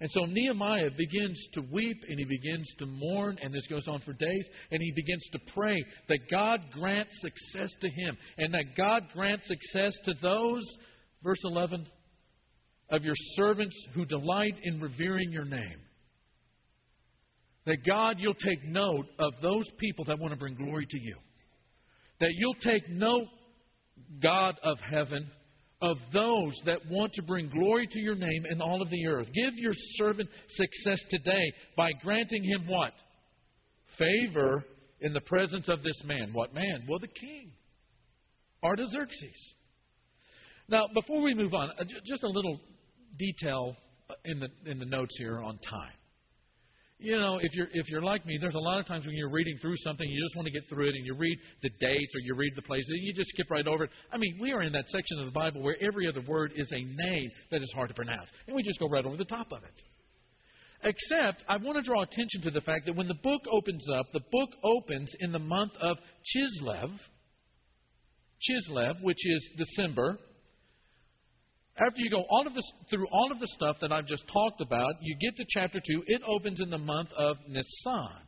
And 0.00 0.10
so 0.10 0.26
Nehemiah 0.26 0.90
begins 0.96 1.42
to 1.54 1.62
weep 1.72 1.96
and 2.08 2.18
he 2.18 2.24
begins 2.24 2.70
to 2.78 2.86
mourn, 2.86 3.38
and 3.42 3.52
this 3.52 3.66
goes 3.66 3.88
on 3.88 4.00
for 4.00 4.12
days, 4.12 4.46
and 4.70 4.82
he 4.82 4.92
begins 4.94 5.26
to 5.32 5.38
pray 5.54 5.82
that 6.08 6.18
God 6.30 6.60
grant 6.72 7.08
success 7.12 7.70
to 7.80 7.88
him, 7.88 8.16
and 8.36 8.52
that 8.52 8.76
God 8.76 9.04
grant 9.14 9.42
success 9.44 9.92
to 10.04 10.12
those, 10.20 10.62
verse 11.22 11.40
11, 11.44 11.86
of 12.90 13.04
your 13.04 13.14
servants 13.36 13.74
who 13.94 14.04
delight 14.04 14.54
in 14.64 14.80
revering 14.80 15.32
your 15.32 15.46
name. 15.46 15.80
That 17.64 17.78
God, 17.86 18.16
you'll 18.18 18.34
take 18.34 18.64
note 18.64 19.06
of 19.18 19.32
those 19.42 19.64
people 19.78 20.04
that 20.04 20.18
want 20.18 20.32
to 20.32 20.38
bring 20.38 20.54
glory 20.54 20.86
to 20.88 21.00
you. 21.00 21.16
That 22.20 22.30
you'll 22.36 22.54
take 22.54 22.88
note, 22.88 23.26
God 24.22 24.54
of 24.62 24.78
heaven, 24.90 25.30
of 25.82 25.98
those 26.12 26.58
that 26.64 26.78
want 26.90 27.12
to 27.14 27.22
bring 27.22 27.50
glory 27.50 27.86
to 27.86 27.98
your 27.98 28.14
name 28.14 28.46
in 28.50 28.62
all 28.62 28.80
of 28.80 28.90
the 28.90 29.06
earth. 29.06 29.26
Give 29.34 29.54
your 29.56 29.74
servant 29.96 30.28
success 30.48 30.98
today 31.10 31.52
by 31.76 31.92
granting 32.02 32.42
him 32.42 32.66
what? 32.66 32.92
Favor 33.98 34.64
in 35.00 35.12
the 35.12 35.20
presence 35.20 35.68
of 35.68 35.82
this 35.82 36.00
man. 36.04 36.30
What 36.32 36.54
man? 36.54 36.86
Well, 36.88 36.98
the 36.98 37.08
king, 37.08 37.52
Artaxerxes. 38.64 39.54
Now, 40.68 40.86
before 40.94 41.22
we 41.22 41.34
move 41.34 41.54
on, 41.54 41.70
uh, 41.78 41.84
just 42.06 42.24
a 42.24 42.28
little 42.28 42.58
detail 43.18 43.76
in 44.24 44.40
the, 44.40 44.48
in 44.70 44.78
the 44.78 44.86
notes 44.86 45.14
here 45.18 45.40
on 45.40 45.58
time. 45.58 45.92
You 46.98 47.18
know, 47.18 47.38
if 47.42 47.52
you're 47.52 47.68
if 47.72 47.88
you're 47.88 48.02
like 48.02 48.24
me, 48.24 48.38
there's 48.40 48.54
a 48.54 48.58
lot 48.58 48.80
of 48.80 48.86
times 48.86 49.04
when 49.04 49.14
you're 49.14 49.30
reading 49.30 49.58
through 49.60 49.76
something, 49.84 50.08
you 50.08 50.24
just 50.24 50.34
want 50.34 50.46
to 50.46 50.52
get 50.52 50.62
through 50.68 50.88
it, 50.88 50.94
and 50.94 51.04
you 51.04 51.14
read 51.14 51.36
the 51.62 51.68
dates 51.78 52.14
or 52.14 52.20
you 52.20 52.34
read 52.34 52.52
the 52.56 52.62
places, 52.62 52.88
and 52.88 53.02
you 53.02 53.12
just 53.12 53.28
skip 53.30 53.50
right 53.50 53.66
over 53.66 53.84
it. 53.84 53.90
I 54.10 54.16
mean, 54.16 54.38
we 54.40 54.52
are 54.52 54.62
in 54.62 54.72
that 54.72 54.88
section 54.88 55.18
of 55.18 55.26
the 55.26 55.32
Bible 55.32 55.62
where 55.62 55.76
every 55.82 56.08
other 56.08 56.22
word 56.26 56.52
is 56.56 56.70
a 56.72 56.80
name 56.80 57.30
that 57.50 57.60
is 57.60 57.70
hard 57.74 57.88
to 57.90 57.94
pronounce, 57.94 58.28
and 58.46 58.56
we 58.56 58.62
just 58.62 58.80
go 58.80 58.88
right 58.88 59.04
over 59.04 59.16
the 59.16 59.26
top 59.26 59.52
of 59.52 59.62
it. 59.62 59.74
Except, 60.84 61.42
I 61.48 61.56
want 61.58 61.76
to 61.76 61.82
draw 61.82 62.02
attention 62.02 62.42
to 62.44 62.50
the 62.50 62.60
fact 62.62 62.86
that 62.86 62.96
when 62.96 63.08
the 63.08 63.14
book 63.22 63.42
opens 63.50 63.84
up, 63.94 64.06
the 64.12 64.20
book 64.32 64.50
opens 64.64 65.10
in 65.20 65.32
the 65.32 65.38
month 65.38 65.72
of 65.80 65.98
Chislev, 66.34 66.90
Chislev, 68.48 69.02
which 69.02 69.18
is 69.22 69.48
December, 69.58 70.18
after 71.78 71.98
you 71.98 72.10
go 72.10 72.24
all 72.30 72.46
of 72.46 72.54
this, 72.54 72.64
through 72.88 73.06
all 73.08 73.30
of 73.30 73.38
the 73.38 73.48
stuff 73.48 73.76
that 73.80 73.92
I've 73.92 74.06
just 74.06 74.24
talked 74.32 74.60
about, 74.60 74.94
you 75.02 75.16
get 75.20 75.36
to 75.36 75.44
chapter 75.50 75.78
2. 75.78 76.04
It 76.06 76.22
opens 76.26 76.60
in 76.60 76.70
the 76.70 76.78
month 76.78 77.10
of 77.18 77.36
Nisan. 77.48 78.22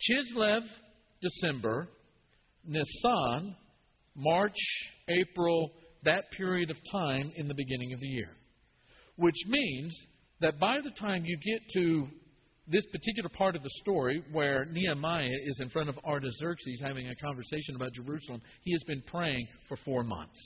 Chislev, 0.00 0.62
December. 1.20 1.88
Nisan, 2.66 3.54
March, 4.14 4.56
April, 5.08 5.70
that 6.04 6.24
period 6.36 6.70
of 6.70 6.76
time 6.90 7.30
in 7.36 7.46
the 7.46 7.54
beginning 7.54 7.92
of 7.92 8.00
the 8.00 8.06
year. 8.06 8.30
Which 9.16 9.36
means 9.46 9.94
that 10.40 10.58
by 10.58 10.78
the 10.82 10.90
time 10.98 11.24
you 11.24 11.36
get 11.36 11.60
to 11.74 12.08
this 12.68 12.84
particular 12.86 13.28
part 13.36 13.54
of 13.54 13.62
the 13.62 13.70
story 13.82 14.22
where 14.32 14.64
Nehemiah 14.64 15.30
is 15.46 15.60
in 15.60 15.68
front 15.70 15.88
of 15.88 15.96
Artaxerxes 16.04 16.80
having 16.82 17.08
a 17.08 17.14
conversation 17.16 17.76
about 17.76 17.92
Jerusalem, 17.92 18.42
he 18.62 18.72
has 18.72 18.82
been 18.84 19.02
praying 19.06 19.46
for 19.68 19.76
four 19.84 20.02
months. 20.02 20.38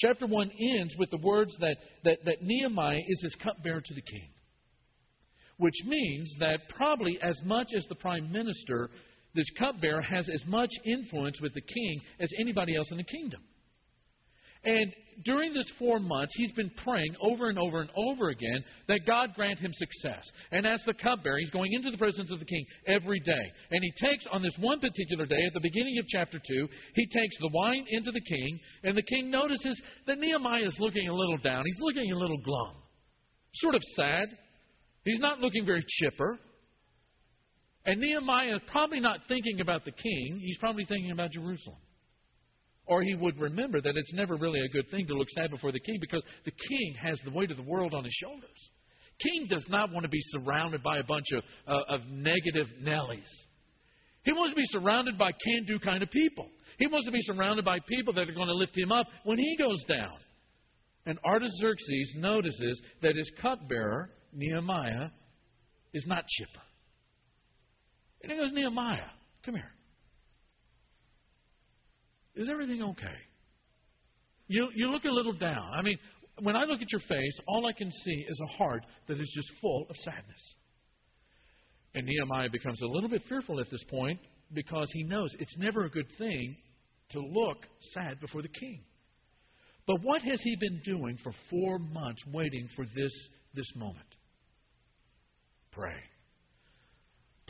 Chapter 0.00 0.26
1 0.26 0.50
ends 0.78 0.94
with 0.98 1.10
the 1.10 1.18
words 1.18 1.54
that, 1.60 1.76
that, 2.04 2.18
that 2.24 2.42
Nehemiah 2.42 3.02
is 3.06 3.20
his 3.22 3.34
cupbearer 3.42 3.80
to 3.80 3.94
the 3.94 4.00
king. 4.00 4.28
Which 5.58 5.74
means 5.84 6.34
that 6.40 6.60
probably 6.74 7.18
as 7.22 7.38
much 7.44 7.68
as 7.76 7.84
the 7.88 7.94
prime 7.96 8.32
minister, 8.32 8.90
this 9.34 9.46
cupbearer 9.58 10.00
has 10.00 10.26
as 10.32 10.42
much 10.46 10.70
influence 10.86 11.38
with 11.42 11.52
the 11.52 11.60
king 11.60 12.00
as 12.18 12.30
anybody 12.40 12.76
else 12.76 12.88
in 12.90 12.96
the 12.96 13.04
kingdom. 13.04 13.42
And 14.64 14.92
during 15.24 15.52
this 15.52 15.68
four 15.78 15.98
months, 15.98 16.32
he's 16.36 16.52
been 16.52 16.70
praying 16.82 17.14
over 17.20 17.48
and 17.48 17.58
over 17.58 17.80
and 17.80 17.90
over 17.96 18.28
again 18.30 18.64
that 18.88 19.00
God 19.06 19.34
grant 19.34 19.58
him 19.58 19.72
success. 19.72 20.24
And 20.50 20.66
as 20.66 20.80
the 20.86 20.94
cupbearer, 20.94 21.38
he's 21.38 21.50
going 21.50 21.72
into 21.72 21.90
the 21.90 21.98
presence 21.98 22.30
of 22.30 22.38
the 22.38 22.44
king 22.44 22.64
every 22.86 23.20
day. 23.20 23.52
And 23.70 23.80
he 23.82 24.06
takes, 24.06 24.24
on 24.32 24.42
this 24.42 24.54
one 24.58 24.80
particular 24.80 25.26
day, 25.26 25.42
at 25.46 25.54
the 25.54 25.60
beginning 25.60 25.98
of 25.98 26.06
chapter 26.08 26.38
2, 26.38 26.68
he 26.94 27.06
takes 27.06 27.36
the 27.40 27.50
wine 27.52 27.84
into 27.90 28.12
the 28.12 28.20
king, 28.20 28.58
and 28.84 28.96
the 28.96 29.02
king 29.02 29.30
notices 29.30 29.80
that 30.06 30.18
Nehemiah 30.18 30.66
is 30.66 30.76
looking 30.78 31.08
a 31.08 31.14
little 31.14 31.38
down. 31.38 31.64
He's 31.66 31.80
looking 31.80 32.10
a 32.12 32.16
little 32.16 32.38
glum, 32.38 32.76
sort 33.54 33.74
of 33.74 33.82
sad. 33.96 34.28
He's 35.04 35.20
not 35.20 35.40
looking 35.40 35.66
very 35.66 35.84
chipper. 36.00 36.38
And 37.86 38.00
Nehemiah 38.00 38.56
is 38.56 38.62
probably 38.70 39.00
not 39.00 39.20
thinking 39.28 39.60
about 39.60 39.84
the 39.84 39.92
king, 39.92 40.40
he's 40.42 40.58
probably 40.58 40.84
thinking 40.84 41.12
about 41.12 41.32
Jerusalem. 41.32 41.78
Or 42.90 43.02
he 43.02 43.14
would 43.14 43.38
remember 43.38 43.80
that 43.80 43.96
it's 43.96 44.12
never 44.12 44.34
really 44.34 44.60
a 44.60 44.68
good 44.68 44.84
thing 44.90 45.06
to 45.06 45.14
look 45.14 45.28
sad 45.36 45.52
before 45.52 45.70
the 45.70 45.78
king 45.78 45.98
because 46.00 46.24
the 46.44 46.50
king 46.50 46.94
has 47.00 47.20
the 47.24 47.30
weight 47.30 47.52
of 47.52 47.56
the 47.56 47.62
world 47.62 47.94
on 47.94 48.02
his 48.02 48.12
shoulders. 48.20 48.70
King 49.22 49.46
does 49.48 49.64
not 49.68 49.92
want 49.92 50.02
to 50.02 50.08
be 50.08 50.18
surrounded 50.32 50.82
by 50.82 50.98
a 50.98 51.04
bunch 51.04 51.26
of, 51.32 51.44
uh, 51.68 51.94
of 51.94 52.00
negative 52.10 52.66
Nellies. 52.82 53.30
He 54.24 54.32
wants 54.32 54.54
to 54.54 54.56
be 54.56 54.66
surrounded 54.70 55.16
by 55.16 55.30
can 55.30 55.66
do 55.68 55.78
kind 55.78 56.02
of 56.02 56.10
people. 56.10 56.48
He 56.78 56.88
wants 56.88 57.06
to 57.06 57.12
be 57.12 57.20
surrounded 57.22 57.64
by 57.64 57.78
people 57.88 58.12
that 58.14 58.28
are 58.28 58.34
going 58.34 58.48
to 58.48 58.54
lift 58.54 58.76
him 58.76 58.90
up 58.90 59.06
when 59.22 59.38
he 59.38 59.56
goes 59.56 59.82
down. 59.84 60.16
And 61.06 61.16
Artaxerxes 61.24 62.14
notices 62.16 62.80
that 63.02 63.14
his 63.14 63.30
cupbearer, 63.40 64.10
Nehemiah, 64.32 65.10
is 65.94 66.04
not 66.08 66.24
chipper. 66.26 66.62
And 68.24 68.32
he 68.32 68.38
goes, 68.38 68.50
Nehemiah, 68.52 69.10
come 69.44 69.54
here. 69.54 69.72
Is 72.36 72.48
everything 72.50 72.82
okay? 72.82 73.18
You, 74.48 74.68
you 74.74 74.90
look 74.90 75.04
a 75.04 75.10
little 75.10 75.32
down. 75.32 75.70
I 75.74 75.82
mean, 75.82 75.98
when 76.40 76.56
I 76.56 76.64
look 76.64 76.80
at 76.80 76.90
your 76.90 77.00
face, 77.00 77.38
all 77.46 77.66
I 77.66 77.72
can 77.72 77.90
see 78.04 78.26
is 78.28 78.40
a 78.40 78.56
heart 78.56 78.84
that 79.08 79.20
is 79.20 79.30
just 79.34 79.48
full 79.60 79.86
of 79.88 79.96
sadness. 79.96 80.54
And 81.94 82.06
Nehemiah 82.06 82.50
becomes 82.50 82.80
a 82.82 82.86
little 82.86 83.08
bit 83.08 83.22
fearful 83.28 83.60
at 83.60 83.70
this 83.70 83.82
point 83.90 84.18
because 84.52 84.88
he 84.92 85.02
knows 85.04 85.30
it's 85.38 85.56
never 85.58 85.84
a 85.84 85.90
good 85.90 86.06
thing 86.18 86.56
to 87.10 87.20
look 87.20 87.58
sad 87.94 88.20
before 88.20 88.42
the 88.42 88.48
king. 88.48 88.80
But 89.86 90.02
what 90.02 90.22
has 90.22 90.40
he 90.42 90.56
been 90.56 90.80
doing 90.84 91.18
for 91.22 91.32
four 91.50 91.78
months 91.78 92.22
waiting 92.32 92.68
for 92.76 92.84
this, 92.84 93.12
this 93.54 93.66
moment? 93.74 94.06
Pray. 95.72 95.96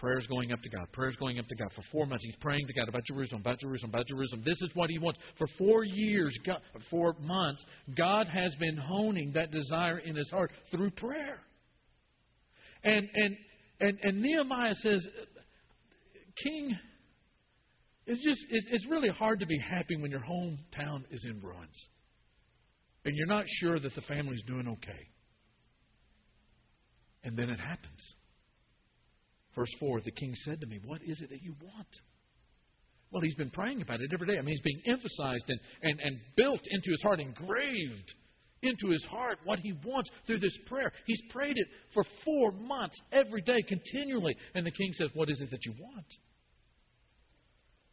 Prayers 0.00 0.26
going 0.28 0.50
up 0.50 0.62
to 0.62 0.70
God. 0.70 0.90
Prayers 0.92 1.14
going 1.16 1.38
up 1.38 1.46
to 1.46 1.54
God. 1.56 1.70
For 1.76 1.82
four 1.92 2.06
months, 2.06 2.24
he's 2.24 2.36
praying 2.36 2.66
to 2.66 2.72
God 2.72 2.88
about 2.88 3.04
Jerusalem, 3.04 3.42
about 3.42 3.60
Jerusalem, 3.60 3.90
about 3.90 4.06
Jerusalem. 4.06 4.42
This 4.46 4.60
is 4.62 4.70
what 4.72 4.88
he 4.88 4.98
wants. 4.98 5.20
For 5.36 5.46
four 5.58 5.84
years, 5.84 6.34
God, 6.46 6.60
four 6.90 7.14
months, 7.20 7.62
God 7.98 8.26
has 8.26 8.54
been 8.56 8.78
honing 8.78 9.32
that 9.34 9.50
desire 9.50 9.98
in 9.98 10.16
his 10.16 10.30
heart 10.30 10.52
through 10.70 10.90
prayer. 10.92 11.40
And 12.82 13.06
and 13.14 13.36
and, 13.80 13.98
and 14.02 14.22
Nehemiah 14.22 14.74
says, 14.76 15.06
King, 16.42 16.78
it's 18.06 18.24
just 18.24 18.40
it's, 18.48 18.66
it's 18.70 18.86
really 18.88 19.10
hard 19.10 19.40
to 19.40 19.46
be 19.46 19.58
happy 19.58 19.96
when 19.96 20.10
your 20.10 20.20
hometown 20.20 21.02
is 21.10 21.26
in 21.26 21.42
ruins, 21.42 21.88
and 23.04 23.14
you're 23.14 23.26
not 23.26 23.44
sure 23.60 23.78
that 23.78 23.94
the 23.94 24.02
family's 24.02 24.42
doing 24.46 24.66
okay. 24.66 25.08
And 27.22 27.36
then 27.36 27.50
it 27.50 27.60
happens. 27.60 28.14
Verse 29.54 29.72
4 29.78 30.00
The 30.00 30.10
king 30.12 30.34
said 30.44 30.60
to 30.60 30.66
me, 30.66 30.80
What 30.84 31.00
is 31.04 31.20
it 31.20 31.30
that 31.30 31.42
you 31.42 31.54
want? 31.62 31.88
Well, 33.10 33.22
he's 33.22 33.34
been 33.34 33.50
praying 33.50 33.82
about 33.82 34.00
it 34.00 34.10
every 34.14 34.26
day. 34.26 34.38
I 34.38 34.42
mean, 34.42 34.54
he's 34.54 34.60
being 34.60 34.82
emphasized 34.86 35.44
and, 35.48 35.60
and, 35.82 36.00
and 36.00 36.20
built 36.36 36.60
into 36.70 36.90
his 36.92 37.02
heart, 37.02 37.18
engraved 37.18 38.14
into 38.62 38.88
his 38.90 39.04
heart 39.04 39.38
what 39.44 39.58
he 39.58 39.72
wants 39.84 40.10
through 40.26 40.38
this 40.38 40.56
prayer. 40.66 40.92
He's 41.06 41.20
prayed 41.30 41.56
it 41.56 41.66
for 41.92 42.04
four 42.24 42.52
months, 42.52 42.96
every 43.10 43.42
day, 43.42 43.58
continually. 43.68 44.36
And 44.54 44.64
the 44.64 44.70
king 44.70 44.92
says, 44.94 45.08
What 45.14 45.30
is 45.30 45.40
it 45.40 45.50
that 45.50 45.64
you 45.64 45.74
want? 45.80 46.06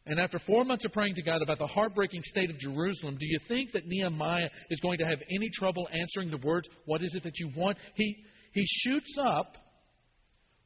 And 0.06 0.18
after 0.18 0.38
four 0.46 0.64
months 0.64 0.86
of 0.86 0.92
praying 0.92 1.16
to 1.16 1.22
God 1.22 1.42
about 1.42 1.58
the 1.58 1.66
heartbreaking 1.66 2.22
state 2.24 2.48
of 2.48 2.58
Jerusalem, 2.58 3.18
do 3.18 3.26
you 3.26 3.38
think 3.46 3.72
that 3.72 3.86
Nehemiah 3.86 4.48
is 4.70 4.80
going 4.80 4.98
to 4.98 5.04
have 5.04 5.18
any 5.30 5.50
trouble 5.58 5.86
answering 5.92 6.30
the 6.30 6.46
words, 6.46 6.68
What 6.86 7.02
is 7.02 7.14
it 7.14 7.24
that 7.24 7.38
you 7.38 7.50
want? 7.56 7.76
He, 7.94 8.16
he 8.52 8.64
shoots 8.84 9.14
up 9.20 9.56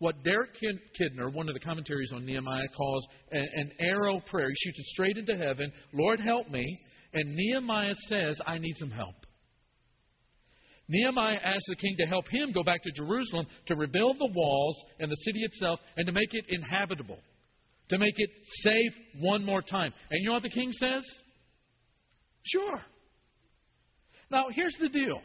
what 0.02 0.24
Derek 0.24 0.50
Kidner, 1.00 1.32
one 1.32 1.48
of 1.48 1.54
the 1.54 1.60
commentaries 1.60 2.10
on 2.12 2.26
Nehemiah, 2.26 2.66
calls 2.76 3.06
an 3.30 3.70
arrow 3.78 4.20
prayer. 4.28 4.48
He 4.48 4.54
shoots 4.56 4.80
it 4.80 4.86
straight 4.86 5.16
into 5.16 5.36
heaven. 5.36 5.72
Lord, 5.94 6.18
help 6.18 6.50
me. 6.50 6.66
And 7.14 7.36
Nehemiah 7.36 7.94
says, 8.08 8.36
I 8.44 8.58
need 8.58 8.74
some 8.78 8.90
help. 8.90 9.14
Nehemiah 10.88 11.38
asks 11.44 11.66
the 11.68 11.76
king 11.76 11.94
to 12.00 12.06
help 12.06 12.24
him 12.32 12.50
go 12.50 12.64
back 12.64 12.82
to 12.82 12.90
Jerusalem 12.96 13.46
to 13.66 13.76
rebuild 13.76 14.18
the 14.18 14.32
walls 14.34 14.76
and 14.98 15.08
the 15.08 15.16
city 15.24 15.38
itself 15.44 15.78
and 15.96 16.04
to 16.06 16.12
make 16.12 16.30
it 16.32 16.46
inhabitable, 16.48 17.18
to 17.90 17.98
make 17.98 18.14
it 18.16 18.30
safe 18.64 18.92
one 19.20 19.44
more 19.44 19.62
time. 19.62 19.92
And 20.10 20.20
you 20.20 20.30
know 20.30 20.34
what 20.34 20.42
the 20.42 20.50
king 20.50 20.72
says? 20.72 21.02
Sure. 22.42 22.80
Now, 24.32 24.46
here's 24.52 24.76
the 24.80 24.88
deal 24.88 25.20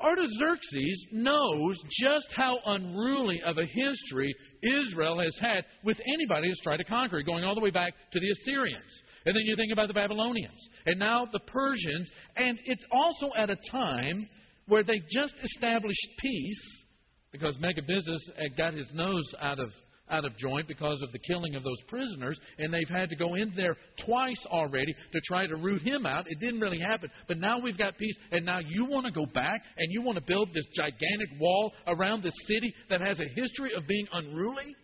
Artaxerxes 0.00 1.06
knows 1.12 1.76
just 2.00 2.26
how 2.34 2.58
unruly 2.66 3.40
of 3.44 3.58
a 3.58 3.66
history 3.66 4.34
Israel 4.62 5.20
has 5.20 5.36
had 5.40 5.64
with 5.84 5.98
anybody 6.14 6.48
who's 6.48 6.60
tried 6.62 6.78
to 6.78 6.84
conquer 6.84 7.18
it, 7.18 7.24
going 7.24 7.44
all 7.44 7.54
the 7.54 7.60
way 7.60 7.70
back 7.70 7.92
to 8.12 8.20
the 8.20 8.30
Assyrians. 8.30 9.02
And 9.26 9.36
then 9.36 9.42
you 9.44 9.56
think 9.56 9.72
about 9.72 9.88
the 9.88 9.94
Babylonians. 9.94 10.68
And 10.86 10.98
now 10.98 11.26
the 11.32 11.40
Persians. 11.40 12.08
And 12.36 12.58
it's 12.64 12.84
also 12.90 13.30
at 13.36 13.50
a 13.50 13.56
time 13.70 14.26
where 14.66 14.82
they 14.82 15.00
just 15.12 15.34
established 15.42 16.08
peace 16.18 16.84
because 17.32 17.56
Megabusiness 17.58 18.56
got 18.56 18.74
his 18.74 18.90
nose 18.94 19.24
out 19.40 19.60
of 19.60 19.70
out 20.10 20.24
of 20.24 20.36
joint 20.36 20.68
because 20.68 21.00
of 21.02 21.12
the 21.12 21.18
killing 21.18 21.54
of 21.54 21.62
those 21.62 21.80
prisoners, 21.88 22.38
and 22.58 22.72
they've 22.72 22.88
had 22.88 23.08
to 23.08 23.16
go 23.16 23.34
in 23.34 23.52
there 23.56 23.76
twice 24.04 24.44
already 24.46 24.94
to 25.12 25.20
try 25.26 25.46
to 25.46 25.56
root 25.56 25.82
him 25.82 26.06
out. 26.06 26.26
It 26.28 26.40
didn't 26.40 26.60
really 26.60 26.80
happen. 26.80 27.10
But 27.28 27.38
now 27.38 27.58
we've 27.58 27.78
got 27.78 27.96
peace, 27.98 28.16
and 28.32 28.44
now 28.44 28.58
you 28.58 28.84
want 28.86 29.06
to 29.06 29.12
go 29.12 29.26
back 29.26 29.62
and 29.76 29.92
you 29.92 30.02
want 30.02 30.16
to 30.16 30.24
build 30.24 30.50
this 30.54 30.66
gigantic 30.76 31.28
wall 31.40 31.72
around 31.86 32.22
this 32.22 32.34
city 32.46 32.74
that 32.88 33.00
has 33.00 33.20
a 33.20 33.28
history 33.34 33.72
of 33.76 33.86
being 33.86 34.06
unruly? 34.12 34.74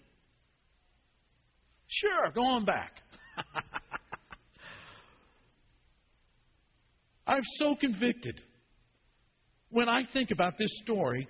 Sure, 1.89 2.31
go 2.35 2.45
on 2.45 2.65
back. 2.65 2.93
I'm 7.27 7.43
so 7.59 7.75
convicted. 7.81 8.41
When 9.71 9.89
I 9.89 10.03
think 10.13 10.31
about 10.31 10.55
this 10.59 10.71
story, 10.85 11.27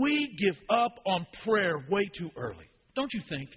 we 0.00 0.36
give 0.38 0.56
up 0.70 0.94
on 1.06 1.26
prayer 1.44 1.84
way 1.90 2.08
too 2.16 2.30
early. 2.36 2.64
Don't 2.94 3.12
you 3.12 3.20
think? 3.28 3.48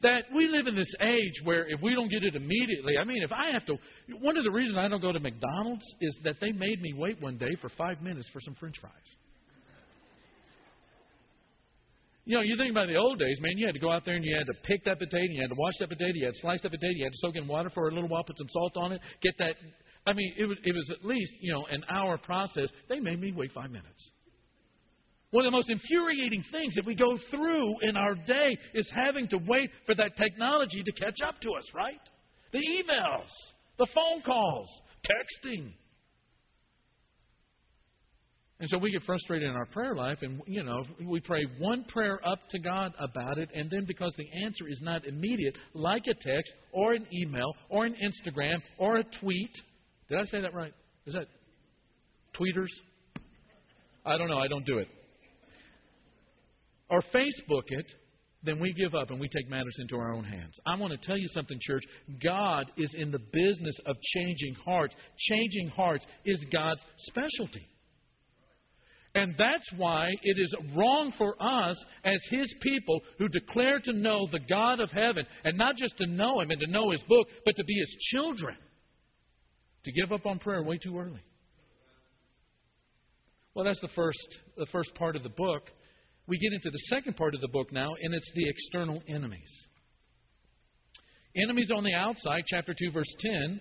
That 0.00 0.24
we 0.34 0.46
live 0.46 0.68
in 0.68 0.76
this 0.76 0.92
age 1.00 1.34
where 1.42 1.66
if 1.68 1.80
we 1.82 1.94
don't 1.94 2.08
get 2.08 2.22
it 2.22 2.36
immediately, 2.36 2.96
I 2.98 3.04
mean, 3.04 3.22
if 3.22 3.32
I 3.32 3.50
have 3.52 3.66
to, 3.66 3.76
one 4.20 4.38
of 4.38 4.44
the 4.44 4.50
reasons 4.50 4.78
I 4.78 4.86
don't 4.86 5.00
go 5.02 5.10
to 5.12 5.18
McDonald's 5.18 5.84
is 6.00 6.16
that 6.22 6.36
they 6.40 6.52
made 6.52 6.80
me 6.80 6.94
wait 6.96 7.20
one 7.20 7.36
day 7.36 7.50
for 7.60 7.68
five 7.70 8.00
minutes 8.00 8.28
for 8.32 8.40
some 8.40 8.54
french 8.54 8.76
fries. 8.80 8.92
You 12.24 12.36
know, 12.36 12.42
you 12.42 12.56
think 12.58 12.70
about 12.70 12.88
the 12.88 12.96
old 12.96 13.18
days, 13.18 13.38
man, 13.40 13.56
you 13.56 13.66
had 13.66 13.74
to 13.74 13.80
go 13.80 13.90
out 13.90 14.04
there 14.04 14.14
and 14.14 14.24
you 14.24 14.36
had 14.36 14.46
to 14.46 14.52
pick 14.62 14.84
that 14.84 14.98
potato, 14.98 15.32
you 15.32 15.40
had 15.40 15.48
to 15.48 15.56
wash 15.56 15.72
that 15.80 15.88
potato, 15.88 16.12
you 16.14 16.26
had 16.26 16.34
to 16.34 16.40
slice 16.40 16.60
that 16.60 16.70
potato, 16.70 16.92
you 16.94 17.04
had 17.04 17.12
to 17.12 17.18
soak 17.22 17.34
it 17.36 17.42
in 17.42 17.48
water 17.48 17.70
for 17.70 17.88
a 17.88 17.92
little 17.92 18.08
while, 18.08 18.22
put 18.22 18.36
some 18.36 18.48
salt 18.52 18.76
on 18.76 18.92
it, 18.92 19.00
get 19.22 19.32
that. 19.38 19.56
I 20.06 20.12
mean, 20.12 20.34
it 20.38 20.44
was, 20.44 20.58
it 20.62 20.74
was 20.74 20.90
at 20.90 21.04
least, 21.04 21.32
you 21.40 21.54
know, 21.54 21.64
an 21.66 21.82
hour 21.88 22.18
process. 22.18 22.68
They 22.88 23.00
made 23.00 23.18
me 23.18 23.32
wait 23.34 23.50
five 23.52 23.70
minutes. 23.70 24.10
One 25.30 25.44
of 25.44 25.52
the 25.52 25.56
most 25.56 25.68
infuriating 25.68 26.42
things 26.50 26.74
that 26.76 26.86
we 26.86 26.94
go 26.94 27.18
through 27.30 27.80
in 27.82 27.96
our 27.96 28.14
day 28.14 28.56
is 28.74 28.90
having 28.94 29.28
to 29.28 29.38
wait 29.46 29.70
for 29.84 29.94
that 29.94 30.16
technology 30.16 30.82
to 30.82 30.92
catch 30.92 31.16
up 31.26 31.38
to 31.42 31.50
us, 31.52 31.64
right? 31.74 32.00
The 32.52 32.58
emails, 32.58 33.28
the 33.78 33.86
phone 33.94 34.22
calls, 34.22 34.68
texting. 35.04 35.72
And 38.60 38.70
so 38.70 38.78
we 38.78 38.90
get 38.90 39.02
frustrated 39.04 39.50
in 39.50 39.54
our 39.54 39.66
prayer 39.66 39.94
life, 39.94 40.18
and 40.22 40.40
you 40.46 40.64
know, 40.64 40.82
we 41.04 41.20
pray 41.20 41.44
one 41.58 41.84
prayer 41.84 42.26
up 42.26 42.40
to 42.50 42.58
God 42.58 42.92
about 42.98 43.38
it, 43.38 43.50
and 43.54 43.70
then 43.70 43.84
because 43.86 44.14
the 44.16 44.44
answer 44.44 44.66
is 44.66 44.80
not 44.80 45.06
immediate, 45.06 45.54
like 45.74 46.06
a 46.06 46.14
text 46.14 46.52
or 46.72 46.94
an 46.94 47.06
email 47.12 47.52
or 47.68 47.84
an 47.84 47.94
Instagram 47.94 48.56
or 48.78 48.96
a 48.96 49.04
tweet. 49.20 49.52
Did 50.08 50.20
I 50.20 50.24
say 50.24 50.40
that 50.40 50.54
right? 50.54 50.72
Is 51.06 51.12
that 51.12 51.26
tweeters? 52.34 52.70
I 54.06 54.16
don't 54.16 54.28
know. 54.28 54.38
I 54.38 54.48
don't 54.48 54.64
do 54.64 54.78
it 54.78 54.88
or 56.90 57.02
Facebook 57.14 57.64
it, 57.68 57.86
then 58.42 58.60
we 58.60 58.72
give 58.72 58.94
up 58.94 59.10
and 59.10 59.18
we 59.18 59.28
take 59.28 59.48
matters 59.48 59.76
into 59.78 59.96
our 59.96 60.12
own 60.12 60.24
hands. 60.24 60.54
I 60.64 60.76
want 60.76 60.92
to 60.92 61.06
tell 61.06 61.18
you 61.18 61.28
something, 61.28 61.58
church. 61.60 61.82
God 62.22 62.70
is 62.76 62.94
in 62.96 63.10
the 63.10 63.18
business 63.18 63.74
of 63.84 63.96
changing 64.14 64.54
hearts. 64.64 64.94
Changing 65.28 65.68
hearts 65.68 66.06
is 66.24 66.44
God's 66.52 66.80
specialty. 66.98 67.66
And 69.14 69.34
that's 69.36 69.68
why 69.76 70.10
it 70.22 70.36
is 70.38 70.54
wrong 70.76 71.12
for 71.18 71.34
us 71.42 71.76
as 72.04 72.20
His 72.30 72.54
people 72.62 73.00
who 73.18 73.28
declare 73.28 73.80
to 73.80 73.92
know 73.92 74.28
the 74.30 74.40
God 74.48 74.78
of 74.78 74.90
heaven, 74.90 75.24
and 75.44 75.58
not 75.58 75.76
just 75.76 75.96
to 75.98 76.06
know 76.06 76.40
Him 76.40 76.50
and 76.50 76.60
to 76.60 76.70
know 76.70 76.90
His 76.90 77.00
book, 77.08 77.26
but 77.44 77.56
to 77.56 77.64
be 77.64 77.74
His 77.74 77.96
children, 78.12 78.56
to 79.84 79.92
give 79.92 80.12
up 80.12 80.26
on 80.26 80.38
prayer 80.38 80.62
way 80.62 80.78
too 80.78 80.96
early. 80.96 81.22
Well, 83.54 83.64
that's 83.64 83.80
the 83.80 83.88
first, 83.96 84.28
the 84.56 84.66
first 84.66 84.94
part 84.94 85.16
of 85.16 85.24
the 85.24 85.30
book 85.30 85.62
we 86.28 86.38
get 86.38 86.52
into 86.52 86.70
the 86.70 86.78
second 86.90 87.16
part 87.16 87.34
of 87.34 87.40
the 87.40 87.48
book 87.48 87.72
now, 87.72 87.90
and 88.02 88.14
it's 88.14 88.30
the 88.34 88.48
external 88.48 89.02
enemies. 89.08 89.50
Enemies 91.42 91.70
on 91.74 91.82
the 91.84 91.94
outside, 91.94 92.42
chapter 92.46 92.74
2, 92.78 92.90
verse 92.92 93.14
10. 93.20 93.60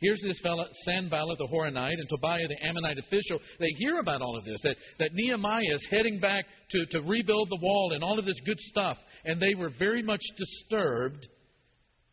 Here's 0.00 0.20
this 0.22 0.38
fellow, 0.42 0.64
Sanballat 0.84 1.38
the 1.38 1.46
Horonite 1.46 1.98
and 1.98 2.08
Tobiah 2.08 2.48
the 2.48 2.66
Ammonite 2.66 2.98
official. 2.98 3.38
They 3.58 3.70
hear 3.78 3.98
about 3.98 4.22
all 4.22 4.36
of 4.36 4.44
this, 4.44 4.58
that, 4.62 4.76
that 4.98 5.10
Nehemiah 5.12 5.74
is 5.74 5.86
heading 5.90 6.18
back 6.20 6.44
to, 6.70 6.86
to 6.86 7.00
rebuild 7.02 7.48
the 7.50 7.60
wall 7.62 7.92
and 7.94 8.02
all 8.02 8.18
of 8.18 8.26
this 8.26 8.40
good 8.44 8.60
stuff. 8.60 8.98
And 9.24 9.40
they 9.40 9.54
were 9.54 9.70
very 9.78 10.02
much 10.02 10.20
disturbed 10.36 11.26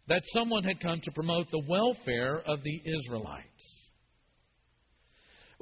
that 0.08 0.24
someone 0.34 0.64
had 0.64 0.82
come 0.82 1.02
to 1.04 1.12
promote 1.12 1.48
the 1.52 1.64
welfare 1.68 2.42
of 2.46 2.60
the 2.64 2.82
Israelites. 2.86 3.83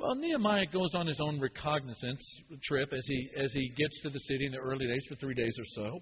Well, 0.02 0.16
Nehemiah 0.16 0.66
goes 0.74 0.96
on 0.96 1.06
his 1.06 1.20
own 1.20 1.40
recognizance 1.40 2.24
trip 2.64 2.90
as 2.92 3.06
he, 3.06 3.30
as 3.38 3.52
he 3.54 3.72
gets 3.78 4.02
to 4.02 4.10
the 4.10 4.20
city 4.20 4.48
in 4.48 4.52
the 4.52 4.58
early 4.58 4.88
days 4.88 5.04
for 5.08 5.16
three 5.16 5.36
days 5.36 5.54
or 5.60 5.66
so. 5.76 6.00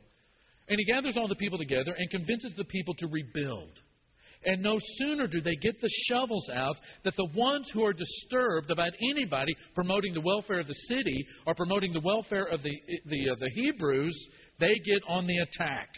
And 0.70 0.78
he 0.78 0.86
gathers 0.86 1.18
all 1.18 1.28
the 1.28 1.36
people 1.36 1.58
together 1.58 1.94
and 1.98 2.10
convinces 2.10 2.52
the 2.56 2.64
people 2.64 2.94
to 2.94 3.08
rebuild. 3.08 3.72
And 4.46 4.64
no 4.64 4.80
sooner 5.00 5.28
do 5.28 5.42
they 5.42 5.56
get 5.56 5.82
the 5.82 5.90
shovels 6.08 6.50
out 6.54 6.78
that 7.04 7.16
the 7.18 7.28
ones 7.36 7.70
who 7.74 7.84
are 7.84 7.92
disturbed 7.92 8.72
about 8.72 8.92
anybody 9.12 9.52
promoting 9.76 10.14
the 10.14 10.22
welfare 10.22 10.62
of 10.62 10.68
the 10.68 10.80
city 10.88 11.26
or 11.46 11.54
promoting 11.54 11.92
the 11.92 12.00
welfare 12.00 12.46
of 12.46 12.64
the, 12.64 12.72
the, 13.06 13.32
uh, 13.32 13.36
the 13.38 13.50
Hebrews, 13.54 14.18
they 14.62 14.76
get 14.86 15.02
on 15.10 15.28
the 15.28 15.40
attack. 15.40 15.90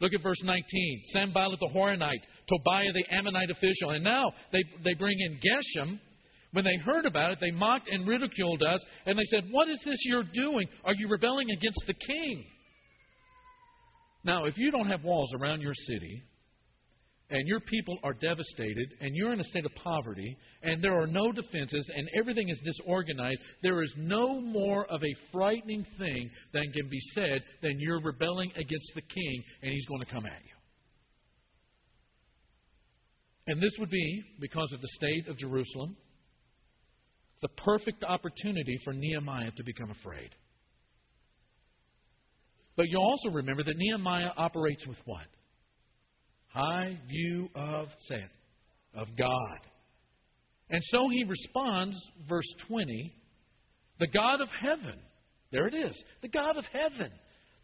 Look 0.00 0.12
at 0.12 0.24
verse 0.24 0.42
19. 0.42 1.02
Sanballat 1.12 1.60
the 1.60 1.70
Horonite, 1.72 2.24
Tobiah 2.48 2.92
the 2.92 3.14
Ammonite 3.14 3.50
official. 3.50 3.90
And 3.90 4.02
now 4.02 4.32
they, 4.50 4.64
they 4.82 4.94
bring 4.94 5.16
in 5.20 5.38
Geshem. 5.38 6.00
When 6.52 6.64
they 6.64 6.76
heard 6.84 7.06
about 7.06 7.32
it, 7.32 7.38
they 7.40 7.50
mocked 7.50 7.88
and 7.90 8.06
ridiculed 8.06 8.62
us, 8.62 8.80
and 9.06 9.18
they 9.18 9.24
said, 9.30 9.44
What 9.50 9.68
is 9.68 9.80
this 9.84 9.98
you're 10.04 10.24
doing? 10.34 10.68
Are 10.84 10.94
you 10.94 11.08
rebelling 11.08 11.50
against 11.50 11.82
the 11.86 11.94
king? 11.94 12.44
Now, 14.24 14.44
if 14.44 14.56
you 14.56 14.70
don't 14.70 14.88
have 14.88 15.02
walls 15.02 15.32
around 15.34 15.62
your 15.62 15.74
city, 15.74 16.22
and 17.30 17.48
your 17.48 17.60
people 17.60 17.96
are 18.04 18.12
devastated, 18.12 18.86
and 19.00 19.16
you're 19.16 19.32
in 19.32 19.40
a 19.40 19.44
state 19.44 19.64
of 19.64 19.74
poverty, 19.82 20.36
and 20.62 20.84
there 20.84 21.00
are 21.00 21.06
no 21.06 21.32
defenses, 21.32 21.90
and 21.96 22.06
everything 22.18 22.50
is 22.50 22.60
disorganized, 22.62 23.40
there 23.62 23.82
is 23.82 23.92
no 23.96 24.38
more 24.38 24.84
of 24.92 25.02
a 25.02 25.32
frightening 25.32 25.86
thing 25.98 26.30
than 26.52 26.70
can 26.72 26.88
be 26.90 27.00
said 27.14 27.40
than 27.62 27.80
you're 27.80 28.02
rebelling 28.02 28.50
against 28.56 28.92
the 28.94 29.00
king, 29.00 29.42
and 29.62 29.72
he's 29.72 29.86
going 29.86 30.04
to 30.04 30.12
come 30.12 30.26
at 30.26 30.42
you. 30.44 30.52
And 33.46 33.62
this 33.62 33.72
would 33.78 33.90
be, 33.90 34.22
because 34.38 34.70
of 34.74 34.82
the 34.82 34.88
state 34.88 35.28
of 35.28 35.38
Jerusalem, 35.38 35.96
the 37.42 37.48
perfect 37.48 38.04
opportunity 38.04 38.78
for 38.84 38.92
Nehemiah 38.92 39.50
to 39.56 39.64
become 39.64 39.90
afraid. 39.90 40.30
But 42.76 42.86
you 42.88 42.98
also 42.98 43.28
remember 43.30 43.64
that 43.64 43.76
Nehemiah 43.76 44.30
operates 44.36 44.86
with 44.86 44.96
what? 45.04 45.26
High 46.48 46.98
view 47.08 47.48
of, 47.54 47.88
say 48.08 48.16
it, 48.16 48.30
of 48.94 49.08
God. 49.18 49.58
And 50.70 50.80
so 50.84 51.08
he 51.10 51.24
responds, 51.24 51.96
verse 52.28 52.48
20, 52.68 53.14
the 54.00 54.06
God 54.06 54.40
of 54.40 54.48
heaven. 54.60 54.98
There 55.50 55.66
it 55.66 55.74
is. 55.74 55.94
The 56.22 56.28
God 56.28 56.56
of 56.56 56.64
heaven. 56.72 57.10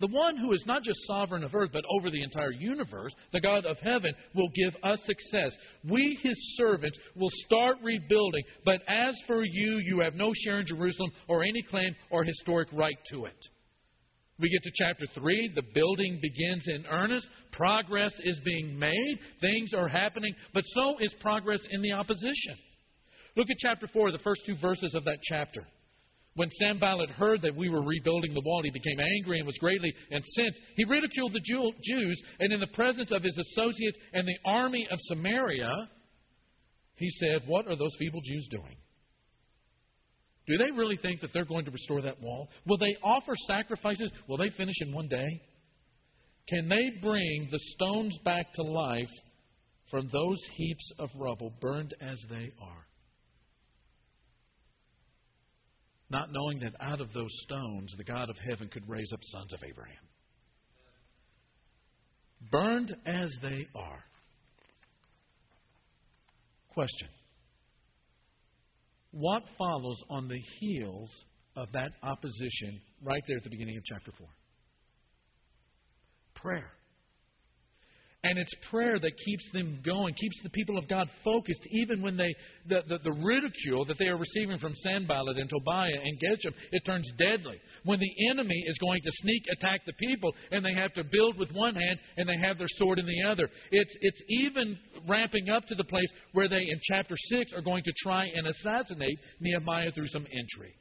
The 0.01 0.07
one 0.07 0.37
who 0.37 0.53
is 0.53 0.63
not 0.67 0.85
just 0.85 0.99
sovereign 1.07 1.43
of 1.43 1.55
earth, 1.55 1.71
but 1.73 1.85
over 1.91 2.11
the 2.11 2.23
entire 2.23 2.53
universe, 2.53 3.13
the 3.33 3.41
God 3.41 3.67
of 3.67 3.79
heaven, 3.79 4.13
will 4.35 4.49
give 4.51 4.77
us 4.85 5.01
success. 5.05 5.53
We, 5.89 6.19
his 6.23 6.37
servants, 6.57 6.97
will 7.17 7.31
start 7.47 7.79
rebuilding. 7.83 8.45
But 8.65 8.81
as 8.89 9.17
for 9.27 9.43
you, 9.45 9.81
you 9.85 10.01
have 10.01 10.15
no 10.15 10.33
share 10.45 10.61
in 10.61 10.67
Jerusalem 10.67 11.11
or 11.27 11.43
any 11.43 11.63
claim 11.69 11.95
or 12.11 12.23
historic 12.23 12.69
right 12.73 12.99
to 13.11 13.25
it. 13.25 13.37
We 14.41 14.51
get 14.51 14.63
to 14.63 14.71
chapter 14.77 15.07
3, 15.15 15.53
the 15.57 15.65
building 15.75 16.21
begins 16.23 16.63
in 16.69 16.87
earnest. 16.87 17.27
Progress 17.51 18.13
is 18.23 18.39
being 18.45 18.79
made. 18.79 19.19
Things 19.41 19.75
are 19.75 19.89
happening, 19.89 20.33
but 20.55 20.63
so 20.75 20.97
is 21.01 21.13
progress 21.21 21.59
in 21.73 21.83
the 21.83 21.93
opposition. 21.93 22.57
Look 23.37 23.51
at 23.51 23.57
chapter 23.59 23.89
4, 23.93 24.13
the 24.13 24.19
first 24.19 24.43
two 24.47 24.57
verses 24.61 24.95
of 24.95 25.05
that 25.07 25.19
chapter. 25.25 25.67
When 26.39 26.53
Sanballat 26.53 27.11
heard 27.11 27.43
that 27.43 27.57
we 27.57 27.69
were 27.69 27.83
rebuilding 27.83 28.33
the 28.33 28.43
wall, 28.45 28.63
he 28.63 28.71
became 28.71 29.01
angry 29.01 29.39
and 29.39 29.47
was 29.47 29.59
greatly 29.59 29.93
incensed. 30.13 30.61
He 30.77 30.85
ridiculed 30.85 31.33
the 31.33 31.41
Jews, 31.41 32.23
and 32.39 32.53
in 32.53 32.61
the 32.61 32.69
presence 32.69 33.11
of 33.11 33.25
his 33.25 33.37
associates 33.37 33.99
and 34.13 34.25
the 34.25 34.39
army 34.49 34.87
of 34.89 35.01
Samaria, 35.09 35.69
he 36.95 37.11
said, 37.19 37.43
What 37.49 37.67
are 37.67 37.75
those 37.75 37.91
feeble 37.99 38.21
Jews 38.21 38.47
doing? 38.53 38.77
Do 40.47 40.59
they 40.59 40.71
really 40.71 40.97
think 41.03 41.23
that 41.23 41.31
they're 41.35 41.45
going 41.45 41.65
to 41.65 41.73
restore 41.73 42.03
that 42.03 42.23
wall? 42.23 42.49
Will 42.69 42.79
they 42.79 42.97
offer 43.03 43.35
sacrifices? 43.49 44.09
Will 44.29 44.37
they 44.37 44.51
finish 44.51 44.77
in 44.83 44.93
one 44.93 45.09
day? 45.09 45.43
Can 46.49 46.69
they 46.69 47.01
bring 47.03 47.49
the 47.51 47.59
stones 47.75 48.17
back 48.25 48.53
to 48.55 48.63
life 48.63 49.11
from 49.91 50.09
those 50.13 50.39
heaps 50.55 50.93
of 51.01 51.11
rubble, 51.17 51.53
burned 51.61 51.95
as 52.01 52.17
they 52.31 52.53
are? 52.63 52.88
Not 56.11 56.33
knowing 56.33 56.61
that 56.61 56.73
out 56.81 57.01
of 57.01 57.13
those 57.13 57.31
stones 57.43 57.93
the 57.97 58.05
God 58.05 58.31
of 58.31 58.37
heaven 58.49 58.69
could 58.73 58.89
raise 58.89 59.13
up 59.13 59.21
sons 59.33 59.53
of 59.53 59.61
Abraham. 59.63 59.97
Burned 62.51 62.95
as 63.07 63.31
they 63.43 63.67
are. 63.75 64.05
Question 66.73 67.09
what 69.11 69.43
follows 69.57 70.01
on 70.11 70.29
the 70.29 70.41
heels 70.61 71.11
of 71.57 71.69
that 71.73 71.91
opposition 72.03 72.81
right 73.03 73.23
there 73.27 73.39
at 73.39 73.45
the 73.45 73.51
beginning 73.51 73.77
of 73.77 73.83
chapter 73.85 74.13
4? 74.17 74.27
Prayer. 76.35 76.71
And 78.25 78.37
it's 78.37 78.51
prayer 78.69 78.99
that 78.99 79.13
keeps 79.25 79.45
them 79.53 79.81
going, 79.87 80.13
keeps 80.15 80.43
the 80.43 80.51
people 80.51 80.77
of 80.77 80.89
God 80.89 81.09
focused, 81.23 81.61
even 81.71 82.03
when 82.03 82.17
they 82.17 82.35
the, 82.67 82.83
the, 82.89 82.99
the, 83.05 83.13
ridicule 83.13 83.85
that 83.85 83.97
they 83.97 84.09
are 84.09 84.17
receiving 84.17 84.59
from 84.59 84.75
Sanballat 84.75 85.37
and 85.37 85.49
Tobiah 85.49 86.01
and 86.03 86.19
Geshem, 86.19 86.53
it 86.73 86.85
turns 86.85 87.09
deadly. 87.17 87.61
When 87.85 88.01
the 88.01 88.31
enemy 88.33 88.61
is 88.67 88.77
going 88.79 89.01
to 89.05 89.11
sneak 89.23 89.43
attack 89.57 89.83
the 89.87 89.93
people 89.93 90.33
and 90.51 90.65
they 90.65 90.75
have 90.75 90.93
to 90.95 91.05
build 91.05 91.39
with 91.39 91.53
one 91.53 91.77
hand 91.77 92.01
and 92.17 92.29
they 92.29 92.37
have 92.39 92.59
their 92.59 92.67
sword 92.71 92.99
in 92.99 93.07
the 93.07 93.31
other. 93.31 93.49
It's, 93.71 93.95
it's 94.01 94.21
even 94.29 94.77
ramping 95.09 95.49
up 95.51 95.67
to 95.69 95.77
the 95.77 95.85
place 95.85 96.11
where 96.33 96.49
they, 96.49 96.57
in 96.57 96.81
chapter 96.91 97.15
6, 97.17 97.53
are 97.53 97.63
going 97.63 97.85
to 97.85 97.93
try 98.03 98.27
and 98.35 98.49
assassinate 98.49 99.19
Nehemiah 99.41 99.93
through 99.93 100.09
some 100.09 100.27
intrigue. 100.27 100.75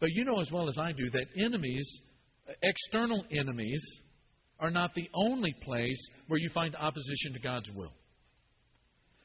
But 0.00 0.08
you 0.12 0.24
know 0.24 0.40
as 0.40 0.50
well 0.50 0.70
as 0.70 0.78
I 0.78 0.92
do 0.92 1.10
that 1.10 1.26
enemies, 1.44 1.86
external 2.62 3.24
enemies, 3.30 3.82
are 4.60 4.70
not 4.70 4.94
the 4.94 5.08
only 5.14 5.54
place 5.62 6.00
where 6.28 6.40
you 6.40 6.50
find 6.54 6.74
opposition 6.76 7.32
to 7.34 7.40
God's 7.40 7.70
will. 7.74 7.92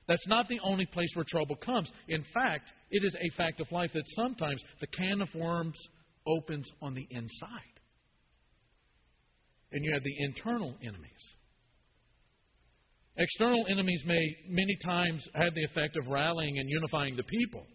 That's 0.07 0.27
not 0.27 0.47
the 0.49 0.59
only 0.63 0.85
place 0.87 1.09
where 1.13 1.25
trouble 1.27 1.55
comes. 1.55 1.89
In 2.09 2.23
fact, 2.33 2.69
it 2.89 3.05
is 3.05 3.15
a 3.15 3.37
fact 3.37 3.61
of 3.61 3.71
life 3.71 3.91
that 3.93 4.03
sometimes 4.15 4.61
the 4.81 4.87
can 4.87 5.21
of 5.21 5.29
worms 5.35 5.77
opens 6.27 6.67
on 6.81 6.93
the 6.93 7.07
inside. 7.09 7.75
And 9.71 9.85
you 9.85 9.93
have 9.93 10.03
the 10.03 10.25
internal 10.25 10.75
enemies. 10.81 11.23
External 13.17 13.65
enemies 13.69 14.01
may 14.05 14.35
many 14.49 14.77
times 14.83 15.21
have 15.35 15.53
the 15.53 15.63
effect 15.63 15.95
of 15.97 16.07
rallying 16.07 16.57
and 16.57 16.69
unifying 16.69 17.15
the 17.15 17.23
people. 17.23 17.65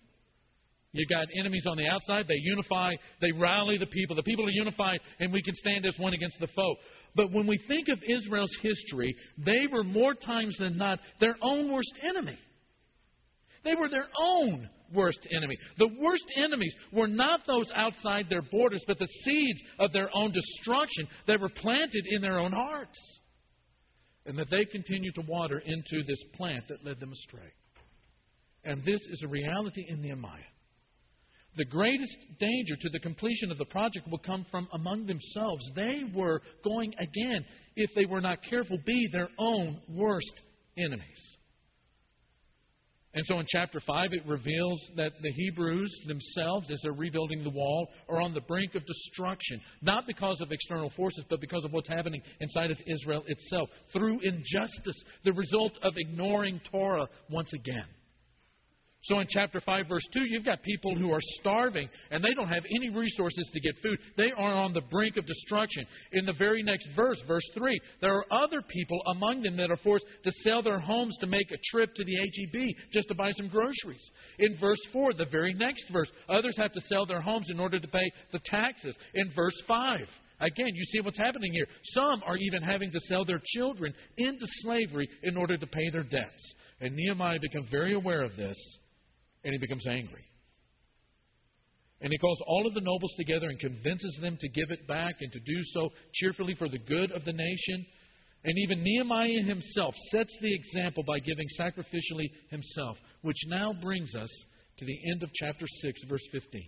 You've 0.92 1.08
got 1.10 1.26
enemies 1.38 1.64
on 1.68 1.76
the 1.76 1.86
outside. 1.86 2.26
They 2.26 2.40
unify, 2.40 2.94
they 3.20 3.30
rally 3.32 3.76
the 3.78 3.86
people. 3.86 4.16
The 4.16 4.22
people 4.22 4.46
are 4.46 4.50
unified, 4.50 4.98
and 5.20 5.32
we 5.32 5.42
can 5.42 5.54
stand 5.54 5.84
as 5.84 5.94
one 5.98 6.14
against 6.14 6.40
the 6.40 6.46
foe. 6.46 6.74
But 7.16 7.32
when 7.32 7.46
we 7.46 7.58
think 7.66 7.88
of 7.88 7.98
Israel's 8.06 8.54
history, 8.62 9.16
they 9.38 9.66
were 9.72 9.82
more 9.82 10.14
times 10.14 10.54
than 10.58 10.76
not 10.76 11.00
their 11.18 11.36
own 11.42 11.72
worst 11.72 11.92
enemy. 12.06 12.38
They 13.64 13.74
were 13.74 13.88
their 13.88 14.08
own 14.20 14.68
worst 14.94 15.26
enemy. 15.34 15.56
The 15.78 15.88
worst 15.98 16.26
enemies 16.36 16.74
were 16.92 17.08
not 17.08 17.40
those 17.46 17.70
outside 17.74 18.26
their 18.28 18.42
borders, 18.42 18.84
but 18.86 18.98
the 18.98 19.08
seeds 19.24 19.60
of 19.80 19.92
their 19.92 20.10
own 20.14 20.32
destruction 20.32 21.08
that 21.26 21.40
were 21.40 21.48
planted 21.48 22.04
in 22.10 22.20
their 22.20 22.38
own 22.38 22.52
hearts. 22.52 22.98
And 24.26 24.38
that 24.38 24.50
they 24.50 24.64
continued 24.64 25.14
to 25.14 25.22
water 25.26 25.62
into 25.64 26.04
this 26.06 26.22
plant 26.36 26.64
that 26.68 26.84
led 26.84 27.00
them 27.00 27.12
astray. 27.12 27.50
And 28.64 28.84
this 28.84 29.00
is 29.10 29.22
a 29.24 29.28
reality 29.28 29.86
in 29.88 30.02
Nehemiah 30.02 30.42
the 31.56 31.64
greatest 31.64 32.16
danger 32.38 32.76
to 32.80 32.88
the 32.90 33.00
completion 33.00 33.50
of 33.50 33.58
the 33.58 33.64
project 33.66 34.08
will 34.10 34.18
come 34.18 34.44
from 34.50 34.68
among 34.72 35.06
themselves. 35.06 35.64
They 35.74 36.02
were 36.14 36.42
going 36.62 36.92
again, 36.98 37.44
if 37.76 37.90
they 37.94 38.04
were 38.04 38.20
not 38.20 38.38
careful, 38.48 38.78
be 38.84 39.08
their 39.12 39.28
own 39.38 39.80
worst 39.88 40.42
enemies. 40.78 41.36
And 43.16 43.24
so 43.24 43.40
in 43.40 43.46
chapter 43.48 43.80
5, 43.80 44.10
it 44.12 44.26
reveals 44.26 44.78
that 44.96 45.12
the 45.22 45.32
Hebrews 45.32 45.90
themselves, 46.06 46.70
as 46.70 46.78
they're 46.82 46.92
rebuilding 46.92 47.42
the 47.44 47.50
wall, 47.50 47.88
are 48.10 48.20
on 48.20 48.34
the 48.34 48.42
brink 48.42 48.74
of 48.74 48.84
destruction. 48.84 49.58
Not 49.80 50.06
because 50.06 50.38
of 50.42 50.52
external 50.52 50.90
forces, 50.90 51.24
but 51.30 51.40
because 51.40 51.64
of 51.64 51.72
what's 51.72 51.88
happening 51.88 52.20
inside 52.40 52.70
of 52.70 52.76
Israel 52.86 53.24
itself. 53.26 53.70
Through 53.94 54.20
injustice, 54.22 55.02
the 55.24 55.32
result 55.32 55.72
of 55.82 55.94
ignoring 55.96 56.60
Torah 56.70 57.08
once 57.30 57.50
again. 57.54 57.86
So 59.08 59.20
in 59.20 59.26
chapter 59.30 59.60
5, 59.60 59.86
verse 59.88 60.06
2, 60.12 60.20
you've 60.28 60.44
got 60.44 60.62
people 60.62 60.96
who 60.96 61.12
are 61.12 61.20
starving 61.40 61.88
and 62.10 62.24
they 62.24 62.34
don't 62.34 62.48
have 62.48 62.64
any 62.64 62.90
resources 62.90 63.48
to 63.52 63.60
get 63.60 63.74
food. 63.80 63.98
They 64.16 64.32
are 64.36 64.54
on 64.54 64.72
the 64.72 64.80
brink 64.80 65.16
of 65.16 65.26
destruction. 65.26 65.86
In 66.12 66.26
the 66.26 66.32
very 66.32 66.62
next 66.64 66.88
verse, 66.96 67.20
verse 67.28 67.48
3, 67.54 67.80
there 68.00 68.14
are 68.14 68.44
other 68.44 68.62
people 68.62 69.00
among 69.06 69.42
them 69.42 69.56
that 69.58 69.70
are 69.70 69.76
forced 69.76 70.06
to 70.24 70.32
sell 70.42 70.60
their 70.60 70.80
homes 70.80 71.16
to 71.20 71.28
make 71.28 71.50
a 71.52 71.58
trip 71.70 71.94
to 71.94 72.04
the 72.04 72.16
HEB 72.16 72.74
just 72.92 73.06
to 73.08 73.14
buy 73.14 73.30
some 73.32 73.46
groceries. 73.46 74.10
In 74.40 74.56
verse 74.58 74.80
4, 74.92 75.14
the 75.14 75.26
very 75.30 75.54
next 75.54 75.84
verse, 75.92 76.10
others 76.28 76.56
have 76.58 76.72
to 76.72 76.80
sell 76.88 77.06
their 77.06 77.20
homes 77.20 77.46
in 77.48 77.60
order 77.60 77.78
to 77.78 77.88
pay 77.88 78.10
the 78.32 78.40
taxes. 78.46 78.96
In 79.14 79.30
verse 79.36 79.62
5, 79.68 80.00
Again, 80.38 80.68
you 80.74 80.84
see 80.84 81.00
what's 81.00 81.16
happening 81.16 81.50
here. 81.52 81.66
Some 81.94 82.22
are 82.26 82.36
even 82.36 82.60
having 82.60 82.90
to 82.92 83.00
sell 83.08 83.24
their 83.24 83.40
children 83.54 83.94
into 84.18 84.44
slavery 84.60 85.08
in 85.22 85.34
order 85.34 85.56
to 85.56 85.66
pay 85.66 85.88
their 85.90 86.02
debts. 86.02 86.54
And 86.82 86.94
Nehemiah 86.94 87.38
becomes 87.40 87.70
very 87.70 87.94
aware 87.94 88.22
of 88.22 88.36
this 88.36 88.56
and 89.46 89.54
he 89.54 89.58
becomes 89.58 89.86
angry. 89.86 90.24
And 92.00 92.10
he 92.10 92.18
calls 92.18 92.42
all 92.46 92.66
of 92.66 92.74
the 92.74 92.80
nobles 92.80 93.14
together 93.16 93.46
and 93.46 93.58
convinces 93.60 94.18
them 94.20 94.36
to 94.40 94.48
give 94.48 94.70
it 94.70 94.86
back 94.88 95.14
and 95.20 95.32
to 95.32 95.38
do 95.38 95.60
so 95.72 95.88
cheerfully 96.14 96.56
for 96.58 96.68
the 96.68 96.80
good 96.80 97.12
of 97.12 97.24
the 97.24 97.32
nation. 97.32 97.86
And 98.44 98.54
even 98.64 98.82
Nehemiah 98.82 99.44
himself 99.46 99.94
sets 100.10 100.36
the 100.42 100.52
example 100.52 101.04
by 101.06 101.20
giving 101.20 101.46
sacrificially 101.58 102.26
himself, 102.50 102.98
which 103.22 103.38
now 103.46 103.72
brings 103.80 104.14
us 104.16 104.28
to 104.78 104.84
the 104.84 105.10
end 105.12 105.22
of 105.22 105.30
chapter 105.32 105.64
6, 105.82 106.00
verse 106.08 106.26
15. 106.32 106.62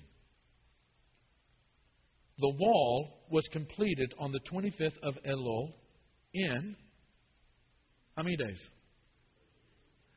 the 2.41 2.55
wall 2.61 3.27
was 3.31 3.47
completed 3.53 4.15
on 4.21 4.31
the 4.31 4.41
25th 4.51 4.99
of 5.03 5.15
Elul 5.29 5.73
in 6.33 6.77
how 8.17 8.23
many 8.23 8.37
days? 8.37 8.61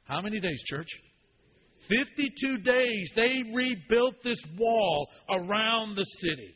How 0.03 0.21
many 0.21 0.39
days, 0.39 0.61
church? 0.67 0.87
52 1.91 2.57
days. 2.59 3.11
They 3.15 3.43
rebuilt 3.53 4.15
this 4.23 4.41
wall 4.57 5.07
around 5.29 5.95
the 5.95 6.05
city. 6.19 6.53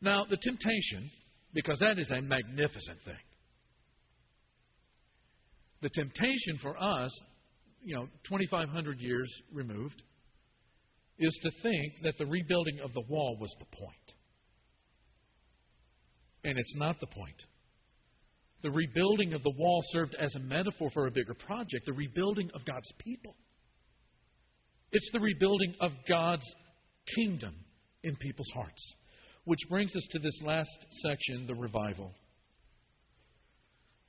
Now, 0.00 0.24
the 0.28 0.36
temptation, 0.36 1.10
because 1.54 1.78
that 1.80 1.98
is 1.98 2.10
a 2.10 2.20
magnificent 2.20 2.98
thing, 3.04 3.14
the 5.82 5.90
temptation 5.90 6.58
for 6.60 6.76
us, 6.76 7.10
you 7.82 7.94
know, 7.94 8.06
2,500 8.28 9.00
years 9.00 9.32
removed, 9.52 10.02
is 11.18 11.38
to 11.42 11.50
think 11.62 11.94
that 12.02 12.14
the 12.18 12.26
rebuilding 12.26 12.80
of 12.80 12.92
the 12.92 13.02
wall 13.08 13.36
was 13.40 13.54
the 13.58 13.76
point. 13.76 13.94
And 16.44 16.58
it's 16.58 16.76
not 16.76 17.00
the 17.00 17.06
point. 17.06 17.42
The 18.62 18.70
rebuilding 18.70 19.34
of 19.34 19.42
the 19.42 19.52
wall 19.56 19.82
served 19.90 20.14
as 20.18 20.34
a 20.34 20.40
metaphor 20.40 20.90
for 20.92 21.06
a 21.06 21.10
bigger 21.10 21.34
project, 21.34 21.86
the 21.86 21.92
rebuilding 21.92 22.50
of 22.54 22.64
God's 22.64 22.90
people. 22.98 23.34
It's 24.92 25.08
the 25.12 25.20
rebuilding 25.20 25.74
of 25.80 25.92
God's 26.08 26.46
kingdom 27.14 27.54
in 28.02 28.16
people's 28.16 28.50
hearts. 28.54 28.94
Which 29.44 29.60
brings 29.68 29.94
us 29.94 30.06
to 30.12 30.18
this 30.18 30.40
last 30.42 30.70
section, 31.02 31.46
the 31.46 31.54
revival. 31.54 32.12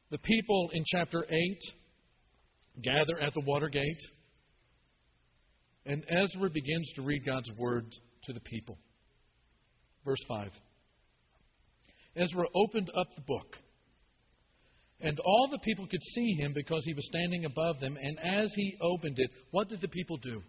The 0.09 0.17
people 0.17 0.69
in 0.73 0.83
chapter 0.87 1.25
8 1.29 1.37
gather 2.83 3.19
at 3.19 3.33
the 3.33 3.41
water 3.41 3.69
gate, 3.69 4.01
and 5.85 6.03
Ezra 6.09 6.49
begins 6.49 6.91
to 6.95 7.01
read 7.01 7.25
God's 7.25 7.51
word 7.57 7.85
to 8.23 8.33
the 8.33 8.39
people. 8.41 8.77
Verse 10.05 10.23
5 10.27 10.51
Ezra 12.15 12.45
opened 12.55 12.89
up 12.97 13.07
the 13.15 13.21
book, 13.27 13.57
and 14.99 15.19
all 15.19 15.47
the 15.51 15.59
people 15.59 15.85
could 15.87 16.01
see 16.15 16.33
him 16.39 16.53
because 16.53 16.83
he 16.85 16.93
was 16.93 17.05
standing 17.07 17.45
above 17.45 17.79
them. 17.79 17.97
And 18.01 18.17
as 18.19 18.51
he 18.55 18.77
opened 18.81 19.15
it, 19.17 19.29
what 19.51 19.69
did 19.69 19.81
the 19.81 19.87
people 19.87 20.17
do? 20.17 20.41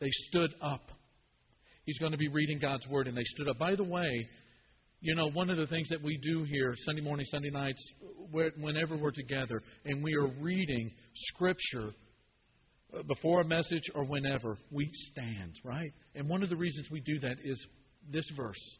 They 0.00 0.10
stood 0.28 0.50
up. 0.62 0.90
He's 1.84 1.98
going 1.98 2.12
to 2.12 2.18
be 2.18 2.28
reading 2.28 2.58
God's 2.60 2.86
word, 2.86 3.08
and 3.08 3.16
they 3.16 3.24
stood 3.24 3.48
up. 3.48 3.58
By 3.58 3.74
the 3.74 3.84
way, 3.84 4.28
you 5.00 5.14
know, 5.14 5.30
one 5.30 5.50
of 5.50 5.56
the 5.56 5.66
things 5.66 5.88
that 5.88 6.02
we 6.02 6.18
do 6.22 6.44
here 6.44 6.74
Sunday 6.84 7.00
morning, 7.00 7.26
Sunday 7.30 7.50
nights, 7.50 7.82
whenever 8.32 8.96
we're 8.96 9.10
together, 9.10 9.60
and 9.84 10.02
we 10.04 10.14
are 10.14 10.28
reading 10.40 10.90
Scripture 11.14 11.90
uh, 12.96 13.02
before 13.08 13.40
a 13.40 13.44
message 13.44 13.82
or 13.94 14.04
whenever, 14.04 14.56
we 14.70 14.88
stand, 15.10 15.54
right? 15.64 15.92
And 16.14 16.28
one 16.28 16.42
of 16.42 16.48
the 16.48 16.56
reasons 16.56 16.86
we 16.90 17.00
do 17.00 17.18
that 17.20 17.36
is 17.42 17.66
this 18.12 18.24
verse 18.36 18.78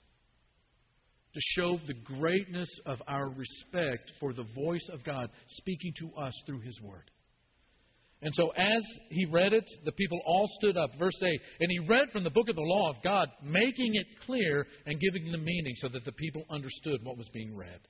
to 1.35 1.41
show 1.57 1.79
the 1.87 1.95
greatness 1.95 2.69
of 2.87 3.01
our 3.07 3.29
respect 3.29 4.11
for 4.19 4.33
the 4.33 4.47
voice 4.55 4.87
of 4.93 5.05
God 5.05 5.31
speaking 5.51 5.93
to 6.01 6.21
us 6.21 6.35
through 6.47 6.61
His 6.61 6.81
Word. 6.81 7.11
And 8.23 8.35
so, 8.35 8.51
as 8.51 8.83
he 9.11 9.25
read 9.25 9.55
it, 9.55 9.65
the 9.87 9.93
people 9.93 10.21
all 10.27 10.47
stood 10.59 10.77
up. 10.77 10.91
Verse 10.99 11.17
8. 11.23 11.41
And 11.61 11.71
he 11.71 11.79
read 11.79 12.11
from 12.13 12.23
the 12.23 12.31
book 12.31 12.51
of 12.51 12.57
the 12.57 12.61
law 12.61 12.91
of 12.91 12.97
God, 13.03 13.29
making 13.43 13.95
it 13.95 14.07
clear 14.27 14.67
and 14.85 15.01
giving 15.01 15.33
the 15.33 15.39
meaning 15.39 15.75
so 15.79 15.89
that 15.89 16.05
the 16.05 16.13
people 16.13 16.45
understood 16.51 17.01
what 17.03 17.17
was 17.17 17.31
being 17.33 17.57
read. 17.57 17.81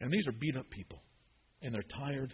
And 0.00 0.10
these 0.10 0.26
are 0.26 0.32
beat 0.32 0.56
up 0.56 0.70
people, 0.70 1.02
and 1.60 1.74
they're 1.74 1.82
tired. 1.82 2.32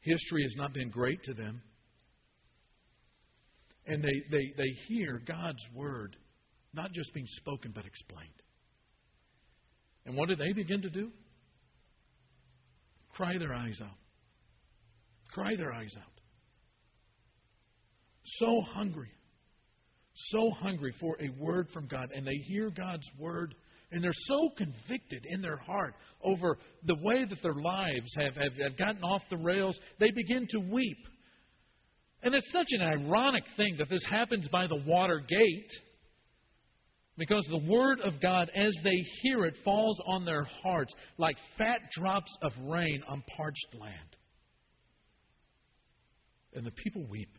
History 0.00 0.44
has 0.44 0.54
not 0.56 0.72
been 0.72 0.90
great 0.90 1.22
to 1.24 1.34
them. 1.34 1.60
And 3.88 4.02
they, 4.02 4.22
they, 4.30 4.52
they 4.56 4.70
hear 4.86 5.20
God's 5.26 5.62
word 5.74 6.14
not 6.74 6.92
just 6.92 7.12
being 7.14 7.26
spoken, 7.40 7.72
but 7.74 7.84
explained. 7.86 8.28
And 10.06 10.16
what 10.16 10.28
do 10.28 10.36
they 10.36 10.52
begin 10.52 10.82
to 10.82 10.90
do? 10.90 11.10
cry 13.18 13.36
their 13.36 13.52
eyes 13.52 13.78
out. 13.82 13.98
Cry 15.32 15.56
their 15.56 15.72
eyes 15.72 15.92
out. 15.96 16.20
So 18.38 18.60
hungry. 18.72 19.10
So 20.30 20.50
hungry 20.60 20.94
for 21.00 21.16
a 21.20 21.42
word 21.42 21.66
from 21.74 21.88
God. 21.88 22.10
And 22.14 22.24
they 22.24 22.36
hear 22.46 22.70
God's 22.70 23.06
word 23.18 23.54
and 23.90 24.04
they're 24.04 24.12
so 24.26 24.50
convicted 24.56 25.24
in 25.30 25.40
their 25.40 25.56
heart 25.56 25.94
over 26.22 26.58
the 26.84 26.94
way 27.02 27.24
that 27.24 27.42
their 27.42 27.54
lives 27.54 28.12
have, 28.16 28.34
have, 28.34 28.52
have, 28.62 28.78
gotten 28.78 29.02
off 29.02 29.22
the 29.30 29.38
rails, 29.38 29.78
they 29.98 30.10
begin 30.10 30.46
to 30.50 30.58
weep. 30.60 30.98
And 32.22 32.34
it's 32.34 32.50
such 32.52 32.66
an 32.70 32.82
ironic 32.82 33.44
thing 33.56 33.76
that 33.78 33.88
this 33.88 34.04
happens 34.10 34.48
by 34.48 34.66
the 34.66 34.82
water 34.86 35.20
gate. 35.26 35.70
Because 37.16 37.44
the 37.50 37.70
Word 37.70 38.00
of 38.00 38.20
God, 38.20 38.50
as 38.54 38.72
they 38.84 38.96
hear 39.22 39.44
it, 39.44 39.54
falls 39.64 40.00
on 40.06 40.24
their 40.24 40.46
hearts 40.62 40.92
like 41.16 41.36
fat 41.56 41.80
drops 41.96 42.30
of 42.42 42.52
rain 42.64 43.02
on 43.08 43.22
parched 43.36 43.74
land. 43.74 44.16
And 46.54 46.64
the 46.64 46.70
people 46.70 47.04
weep. 47.08 47.36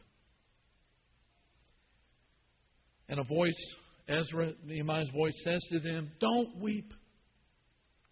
And 3.08 3.20
a 3.20 3.24
voice, 3.24 3.76
Ezra, 4.08 4.52
Nehemiah's 4.66 5.10
voice, 5.12 5.34
says 5.44 5.62
to 5.72 5.80
them, 5.80 6.12
Don't 6.20 6.60
weep. 6.62 6.94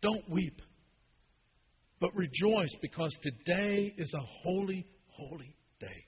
Don't 0.01 0.27
weep. 0.29 0.61
But 1.99 2.15
rejoice 2.15 2.73
because 2.81 3.15
today 3.21 3.93
is 3.97 4.13
a 4.13 4.25
holy, 4.43 4.85
holy 5.09 5.53
day. 5.79 6.06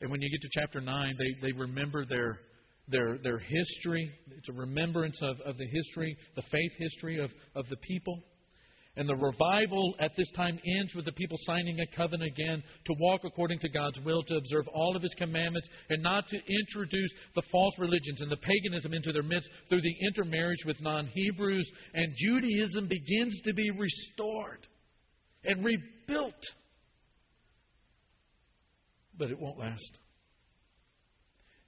And 0.00 0.10
when 0.10 0.20
you 0.20 0.30
get 0.30 0.40
to 0.42 0.60
chapter 0.60 0.80
9, 0.80 1.14
they, 1.18 1.48
they 1.48 1.52
remember 1.52 2.04
their 2.04 2.38
their, 2.88 3.18
their 3.22 3.38
history. 3.38 4.10
It's 4.36 4.48
a 4.48 4.52
remembrance 4.52 5.16
of, 5.22 5.40
of 5.40 5.56
the 5.56 5.66
history, 5.66 6.16
the 6.36 6.42
faith 6.42 6.72
history 6.78 7.18
of, 7.18 7.30
of 7.54 7.66
the 7.68 7.76
people. 7.76 8.18
And 8.96 9.08
the 9.08 9.16
revival 9.16 9.96
at 9.98 10.12
this 10.16 10.30
time 10.36 10.56
ends 10.78 10.94
with 10.94 11.04
the 11.04 11.12
people 11.12 11.36
signing 11.46 11.80
a 11.80 11.96
covenant 11.96 12.30
again 12.30 12.62
to 12.86 12.94
walk 13.00 13.22
according 13.24 13.58
to 13.60 13.68
God's 13.68 13.98
will, 14.04 14.22
to 14.22 14.36
observe 14.36 14.68
all 14.68 14.94
of 14.94 15.02
His 15.02 15.14
commandments, 15.18 15.68
and 15.90 16.00
not 16.00 16.28
to 16.28 16.36
introduce 16.36 17.10
the 17.34 17.42
false 17.50 17.74
religions 17.78 18.20
and 18.20 18.30
the 18.30 18.36
paganism 18.36 18.94
into 18.94 19.12
their 19.12 19.24
midst 19.24 19.48
through 19.68 19.82
the 19.82 19.96
intermarriage 20.06 20.64
with 20.64 20.80
non 20.80 21.08
Hebrews. 21.12 21.68
And 21.94 22.14
Judaism 22.16 22.86
begins 22.86 23.40
to 23.44 23.52
be 23.52 23.68
restored 23.72 24.64
and 25.42 25.64
rebuilt. 25.64 26.34
But 29.18 29.30
it 29.30 29.38
won't 29.38 29.58
last. 29.58 29.98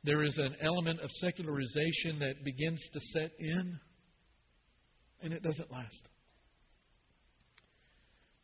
There 0.05 0.23
is 0.23 0.37
an 0.39 0.57
element 0.63 1.01
of 1.01 1.11
secularization 1.21 2.21
that 2.21 2.45
begins 2.45 2.81
to 2.93 3.01
set 3.13 3.33
in, 3.39 3.79
and 5.23 5.33
it 5.33 5.43
doesn't 5.43 5.71
last. 5.71 6.09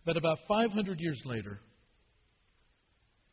But 0.04 0.16
about 0.16 0.38
500 0.48 0.98
years 0.98 1.20
later, 1.24 1.60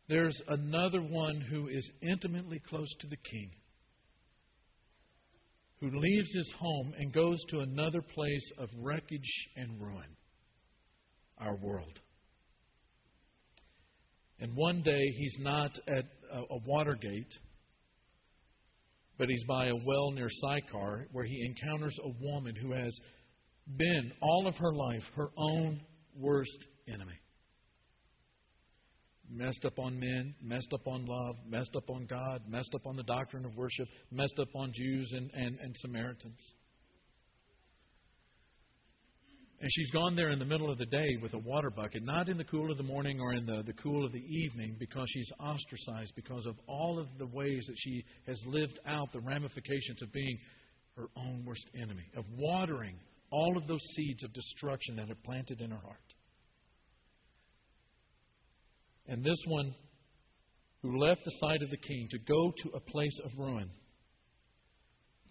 there's 0.07 0.39
another 0.47 1.01
one 1.01 1.41
who 1.41 1.67
is 1.67 1.89
intimately 2.01 2.61
close 2.69 2.89
to 3.01 3.07
the 3.07 3.17
king, 3.31 3.51
who 5.79 5.89
leaves 5.99 6.29
his 6.33 6.51
home 6.59 6.93
and 6.99 7.13
goes 7.13 7.39
to 7.49 7.59
another 7.61 8.01
place 8.01 8.51
of 8.59 8.69
wreckage 8.77 9.47
and 9.55 9.81
ruin 9.81 10.15
our 11.39 11.55
world. 11.55 11.99
And 14.39 14.55
one 14.55 14.81
day 14.81 15.01
he's 15.17 15.37
not 15.39 15.71
at 15.87 16.05
a 16.31 16.57
water 16.65 16.95
gate 16.95 17.33
but 19.19 19.27
he's 19.27 19.43
by 19.43 19.67
a 19.67 19.75
well 19.75 20.11
near 20.11 20.29
Sychar 20.29 21.07
where 21.11 21.25
he 21.25 21.45
encounters 21.45 21.95
a 22.03 22.23
woman 22.23 22.55
who 22.55 22.71
has 22.71 22.97
been 23.77 24.11
all 24.21 24.47
of 24.47 24.55
her 24.55 24.73
life 24.73 25.03
her 25.15 25.29
own 25.37 25.81
worst 26.15 26.57
enemy. 26.87 27.19
Messed 29.29 29.63
up 29.65 29.77
on 29.77 29.99
men, 29.99 30.33
messed 30.41 30.73
up 30.73 30.87
on 30.87 31.05
love, 31.05 31.35
messed 31.47 31.75
up 31.75 31.87
on 31.89 32.07
God, 32.07 32.41
messed 32.47 32.73
up 32.73 32.87
on 32.87 32.95
the 32.95 33.03
doctrine 33.03 33.45
of 33.45 33.55
worship, 33.55 33.87
messed 34.09 34.39
up 34.39 34.47
on 34.55 34.71
Jews 34.73 35.11
and, 35.15 35.29
and, 35.33 35.59
and 35.59 35.75
Samaritans. 35.81 36.39
And 39.61 39.69
she's 39.75 39.91
gone 39.91 40.15
there 40.15 40.29
in 40.31 40.39
the 40.39 40.45
middle 40.45 40.71
of 40.71 40.77
the 40.77 40.85
day 40.85 41.17
with 41.21 41.33
a 41.33 41.37
water 41.37 41.69
bucket, 41.69 42.03
not 42.03 42.29
in 42.29 42.37
the 42.37 42.45
cool 42.45 42.71
of 42.71 42.77
the 42.77 42.83
morning 42.83 43.19
or 43.19 43.33
in 43.33 43.45
the, 43.45 43.61
the 43.65 43.73
cool 43.73 44.05
of 44.05 44.13
the 44.13 44.23
evening, 44.23 44.77
because 44.79 45.05
she's 45.09 45.29
ostracized 45.37 46.13
because 46.15 46.45
of 46.45 46.55
all 46.67 46.97
of 46.97 47.07
the 47.17 47.25
ways 47.25 47.65
that 47.67 47.75
she 47.77 48.03
has 48.25 48.41
lived 48.45 48.79
out 48.87 49.11
the 49.11 49.19
ramifications 49.19 50.01
of 50.01 50.13
being 50.13 50.37
her 50.95 51.07
own 51.17 51.43
worst 51.45 51.65
enemy, 51.75 52.05
of 52.15 52.23
watering 52.37 52.95
all 53.31 53.57
of 53.57 53.67
those 53.67 53.83
seeds 53.95 54.23
of 54.23 54.33
destruction 54.33 54.95
that 54.95 55.11
are 55.11 55.17
planted 55.25 55.59
in 55.59 55.71
her 55.71 55.77
heart. 55.77 55.97
And 59.07 59.23
this 59.23 59.43
one, 59.45 59.75
who 60.81 60.99
left 60.99 61.21
the 61.25 61.35
side 61.41 61.61
of 61.61 61.69
the 61.69 61.77
king 61.77 62.07
to 62.11 62.19
go 62.19 62.53
to 62.63 62.77
a 62.77 62.79
place 62.79 63.19
of 63.25 63.31
ruin, 63.37 63.69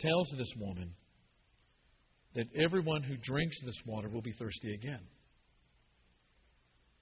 tells 0.00 0.28
this 0.36 0.52
woman, 0.58 0.92
that 2.38 2.46
everyone 2.56 3.02
who 3.02 3.16
drinks 3.16 3.56
this 3.66 3.74
water 3.84 4.08
will 4.08 4.22
be 4.22 4.32
thirsty 4.38 4.72
again. 4.72 5.00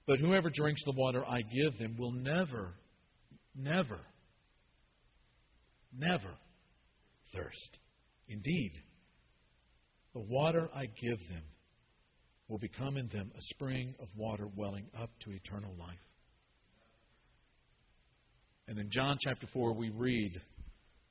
But 0.07 0.17
whoever 0.19 0.49
drinks 0.49 0.81
the 0.83 0.93
water 0.97 1.23
I 1.23 1.41
give 1.41 1.77
them 1.77 1.95
will 1.97 2.11
never 2.11 2.73
never, 3.57 3.99
never 5.95 6.33
thirst. 7.33 7.79
Indeed, 8.29 8.71
the 10.13 10.21
water 10.21 10.69
I 10.75 10.85
give 10.85 11.19
them 11.29 11.43
will 12.47 12.59
become 12.59 12.97
in 12.97 13.07
them 13.09 13.31
a 13.37 13.41
spring 13.53 13.93
of 13.99 14.07
water 14.15 14.47
welling 14.55 14.87
up 14.99 15.09
to 15.25 15.31
eternal 15.31 15.73
life. 15.79 15.97
And 18.67 18.79
in 18.79 18.89
John 18.91 19.17
chapter 19.21 19.47
4, 19.53 19.73
we 19.73 19.89
read 19.89 20.41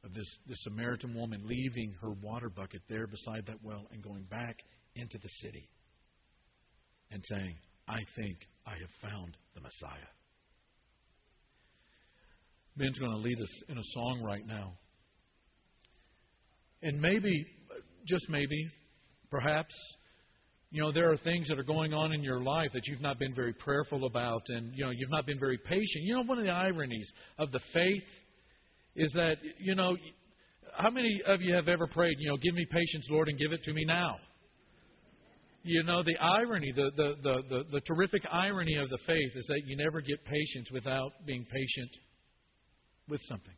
of 0.07 0.15
this, 0.15 0.27
this 0.47 0.59
Samaritan 0.63 1.15
woman 1.15 1.43
leaving 1.45 1.93
her 2.01 2.13
water 2.23 2.49
bucket 2.49 2.81
there 2.89 3.07
beside 3.07 3.45
that 3.47 3.63
well 3.63 3.87
and 3.93 4.03
going 4.03 4.23
back 4.31 4.57
into 4.95 5.19
the 5.19 5.29
city 5.43 5.69
and 7.11 7.23
saying, 7.29 7.57
I 7.89 7.99
think 8.17 8.39
I 8.67 8.73
have 8.73 9.11
found 9.11 9.37
the 9.55 9.61
Messiah. 9.61 10.11
Ben's 12.77 12.99
going 12.99 13.11
to 13.11 13.19
lead 13.19 13.41
us 13.41 13.63
in 13.69 13.79
a 13.79 13.85
song 13.95 14.23
right 14.25 14.47
now. 14.47 14.75
And 16.83 17.01
maybe, 17.01 17.45
just 18.07 18.29
maybe, 18.29 18.69
perhaps, 19.31 19.75
you 20.71 20.83
know, 20.83 20.93
there 20.93 21.11
are 21.11 21.17
things 21.17 21.49
that 21.49 21.59
are 21.59 21.65
going 21.65 21.95
on 21.95 22.13
in 22.13 22.23
your 22.23 22.43
life 22.43 22.71
that 22.75 22.83
you've 22.87 23.01
not 23.01 23.19
been 23.19 23.35
very 23.35 23.55
prayerful 23.55 24.05
about 24.05 24.43
and, 24.49 24.73
you 24.75 24.85
know, 24.85 24.91
you've 24.91 25.11
not 25.11 25.27
been 25.27 25.39
very 25.39 25.59
patient. 25.59 26.05
You 26.05 26.17
know, 26.17 26.23
one 26.23 26.39
of 26.39 26.45
the 26.45 26.51
ironies 26.51 27.11
of 27.39 27.51
the 27.51 27.61
faith 27.73 28.05
is 28.97 29.13
that, 29.13 29.37
you 29.59 29.75
know, 29.75 29.97
how 30.77 30.91
many 30.91 31.21
of 31.27 31.41
you 31.41 31.55
have 31.55 31.69
ever 31.69 31.87
prayed, 31.87 32.17
you 32.19 32.31
know, 32.31 32.37
give 32.37 32.55
me 32.55 32.67
patience, 32.71 33.07
Lord, 33.11 33.29
and 33.29 33.39
give 33.39 33.53
it 33.53 33.63
to 33.65 33.73
me 33.73 33.85
now? 33.85 34.17
You 35.63 35.83
know, 35.83 36.03
the 36.03 36.17
irony, 36.17 36.73
the, 36.75 36.91
the, 36.97 37.15
the, 37.23 37.43
the, 37.49 37.63
the 37.73 37.81
terrific 37.81 38.23
irony 38.31 38.77
of 38.77 38.89
the 38.89 38.99
faith 39.07 39.33
is 39.35 39.47
that 39.49 39.63
you 39.67 39.77
never 39.77 40.01
get 40.01 40.25
patience 40.25 40.69
without 40.73 41.13
being 41.27 41.45
patient 41.45 41.91
with 43.09 43.21
something. 43.29 43.55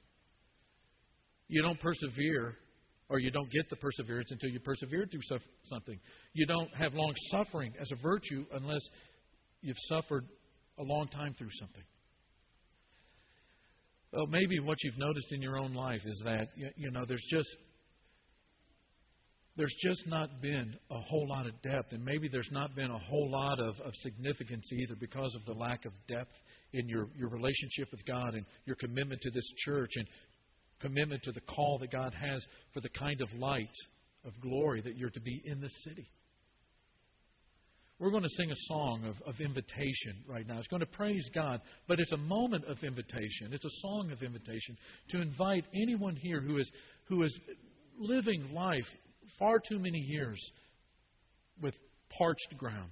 You 1.48 1.62
don't 1.62 1.78
persevere 1.80 2.56
or 3.10 3.18
you 3.18 3.30
don't 3.30 3.50
get 3.50 3.68
the 3.70 3.76
perseverance 3.76 4.28
until 4.30 4.50
you 4.50 4.60
persevere 4.60 5.06
through 5.10 5.38
something. 5.70 5.98
You 6.34 6.46
don't 6.46 6.70
have 6.78 6.94
long 6.94 7.14
suffering 7.30 7.72
as 7.80 7.88
a 7.92 7.96
virtue 7.96 8.44
unless 8.52 8.82
you've 9.62 9.76
suffered 9.88 10.26
a 10.78 10.82
long 10.82 11.08
time 11.08 11.34
through 11.38 11.50
something. 11.58 11.82
Well, 14.12 14.26
maybe 14.26 14.58
what 14.60 14.78
you've 14.82 14.98
noticed 14.98 15.32
in 15.32 15.42
your 15.42 15.58
own 15.58 15.74
life 15.74 16.00
is 16.04 16.22
that 16.24 16.48
you 16.56 16.90
know 16.90 17.04
there's 17.06 17.24
just 17.30 17.48
there's 19.58 19.74
just 19.82 20.06
not 20.06 20.40
been 20.40 20.72
a 20.90 21.00
whole 21.00 21.28
lot 21.28 21.46
of 21.46 21.60
depth, 21.62 21.92
and 21.92 22.04
maybe 22.04 22.28
there's 22.30 22.48
not 22.52 22.76
been 22.76 22.92
a 22.92 22.98
whole 22.98 23.28
lot 23.28 23.58
of, 23.58 23.74
of 23.80 23.92
significance 24.02 24.64
either 24.72 24.94
because 25.00 25.34
of 25.34 25.44
the 25.46 25.52
lack 25.52 25.84
of 25.84 25.92
depth 26.08 26.30
in 26.72 26.88
your, 26.88 27.08
your 27.16 27.28
relationship 27.28 27.88
with 27.90 28.04
God 28.06 28.34
and 28.34 28.46
your 28.66 28.76
commitment 28.76 29.20
to 29.20 29.30
this 29.32 29.52
church 29.64 29.90
and 29.96 30.06
commitment 30.80 31.20
to 31.24 31.32
the 31.32 31.40
call 31.40 31.76
that 31.80 31.90
God 31.90 32.14
has 32.14 32.40
for 32.72 32.80
the 32.80 32.88
kind 32.90 33.20
of 33.20 33.28
light 33.36 33.66
of 34.24 34.32
glory 34.40 34.80
that 34.82 34.96
you're 34.96 35.10
to 35.10 35.20
be 35.20 35.42
in 35.44 35.60
this 35.60 35.72
city. 35.84 36.08
We're 37.98 38.10
going 38.10 38.22
to 38.22 38.28
sing 38.36 38.50
a 38.50 38.56
song 38.68 39.04
of, 39.06 39.16
of 39.26 39.40
invitation 39.40 40.22
right 40.28 40.46
now. 40.46 40.58
It's 40.58 40.68
going 40.68 40.80
to 40.80 40.86
praise 40.86 41.28
God, 41.34 41.60
but 41.88 41.98
it's 41.98 42.12
a 42.12 42.16
moment 42.16 42.64
of 42.66 42.78
invitation. 42.84 43.52
It's 43.52 43.64
a 43.64 43.80
song 43.82 44.10
of 44.12 44.22
invitation 44.22 44.76
to 45.10 45.20
invite 45.20 45.64
anyone 45.74 46.14
here 46.14 46.40
who 46.40 46.58
is, 46.58 46.70
who 47.08 47.24
is 47.24 47.36
living 47.98 48.52
life 48.54 48.86
far 49.38 49.58
too 49.68 49.78
many 49.78 49.98
years 49.98 50.40
with 51.60 51.74
parched 52.16 52.56
ground 52.56 52.90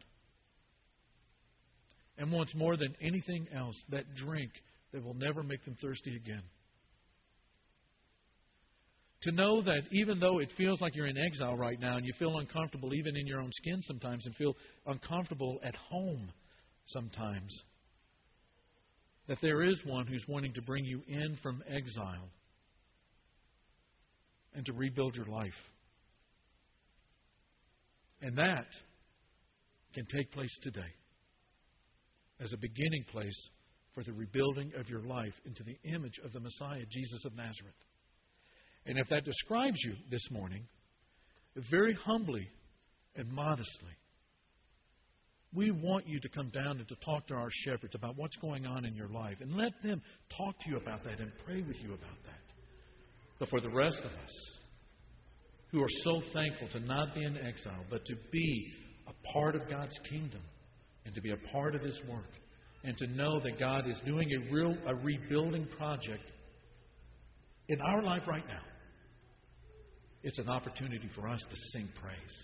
and 2.18 2.32
wants 2.32 2.54
more 2.56 2.76
than 2.76 2.94
anything 3.00 3.46
else 3.54 3.76
that 3.90 4.12
drink 4.16 4.50
that 4.92 5.04
will 5.04 5.14
never 5.14 5.42
make 5.42 5.64
them 5.64 5.76
thirsty 5.80 6.16
again. 6.16 6.42
To 9.22 9.32
know 9.32 9.62
that 9.62 9.82
even 9.92 10.20
though 10.20 10.38
it 10.40 10.52
feels 10.56 10.80
like 10.80 10.94
you're 10.94 11.06
in 11.06 11.16
exile 11.18 11.56
right 11.56 11.80
now 11.80 11.96
and 11.96 12.04
you 12.04 12.12
feel 12.18 12.38
uncomfortable 12.38 12.94
even 12.94 13.16
in 13.16 13.26
your 13.26 13.40
own 13.40 13.50
skin 13.52 13.80
sometimes 13.82 14.24
and 14.26 14.34
feel 14.36 14.54
uncomfortable 14.86 15.58
at 15.64 15.74
home 15.74 16.30
sometimes, 16.86 17.50
that 19.26 19.38
there 19.40 19.62
is 19.62 19.78
one 19.84 20.06
who's 20.06 20.24
wanting 20.28 20.52
to 20.54 20.62
bring 20.62 20.84
you 20.84 21.02
in 21.08 21.36
from 21.42 21.62
exile 21.68 22.28
and 24.54 24.64
to 24.66 24.72
rebuild 24.72 25.14
your 25.16 25.26
life. 25.26 25.52
And 28.22 28.36
that 28.38 28.66
can 29.94 30.06
take 30.14 30.30
place 30.32 30.54
today 30.62 30.92
as 32.40 32.52
a 32.52 32.56
beginning 32.58 33.04
place 33.10 33.48
for 33.94 34.04
the 34.04 34.12
rebuilding 34.12 34.72
of 34.78 34.88
your 34.88 35.02
life 35.02 35.32
into 35.46 35.62
the 35.64 35.76
image 35.90 36.18
of 36.24 36.32
the 36.32 36.40
Messiah, 36.40 36.84
Jesus 36.92 37.24
of 37.24 37.34
Nazareth. 37.34 37.74
And 38.86 38.98
if 38.98 39.08
that 39.08 39.24
describes 39.24 39.76
you 39.84 39.94
this 40.10 40.22
morning, 40.30 40.62
very 41.70 41.96
humbly 42.04 42.48
and 43.16 43.28
modestly, 43.30 43.96
we 45.52 45.70
want 45.70 46.06
you 46.06 46.20
to 46.20 46.28
come 46.28 46.50
down 46.50 46.78
and 46.78 46.88
to 46.88 46.94
talk 47.04 47.26
to 47.28 47.34
our 47.34 47.48
shepherds 47.64 47.94
about 47.94 48.16
what's 48.16 48.36
going 48.36 48.66
on 48.66 48.84
in 48.84 48.94
your 48.94 49.08
life 49.08 49.36
and 49.40 49.56
let 49.56 49.72
them 49.82 50.00
talk 50.36 50.54
to 50.60 50.70
you 50.70 50.76
about 50.76 51.02
that 51.04 51.18
and 51.18 51.32
pray 51.44 51.62
with 51.62 51.76
you 51.82 51.88
about 51.88 52.22
that. 52.24 52.54
But 53.38 53.48
for 53.48 53.60
the 53.60 53.70
rest 53.70 53.98
of 53.98 54.10
us 54.10 54.56
who 55.72 55.82
are 55.82 55.90
so 56.04 56.22
thankful 56.32 56.68
to 56.72 56.80
not 56.80 57.14
be 57.14 57.24
in 57.24 57.36
exile, 57.36 57.84
but 57.90 58.04
to 58.04 58.14
be 58.30 58.72
a 59.08 59.32
part 59.32 59.56
of 59.56 59.68
God's 59.68 59.98
kingdom 60.08 60.42
and 61.04 61.14
to 61.14 61.20
be 61.20 61.32
a 61.32 61.52
part 61.52 61.74
of 61.74 61.82
His 61.82 61.98
work 62.08 62.30
and 62.84 62.96
to 62.98 63.06
know 63.08 63.40
that 63.40 63.58
God 63.58 63.88
is 63.88 63.96
doing 64.06 64.28
a 64.32 64.52
real 64.52 64.76
a 64.86 64.94
rebuilding 64.94 65.66
project 65.76 66.30
in 67.68 67.80
our 67.80 68.02
life 68.02 68.22
right 68.28 68.46
now 68.46 68.62
it's 70.26 70.38
an 70.38 70.48
opportunity 70.48 71.08
for 71.14 71.28
us 71.28 71.40
to 71.48 71.56
sing 71.72 71.88
praise. 72.02 72.36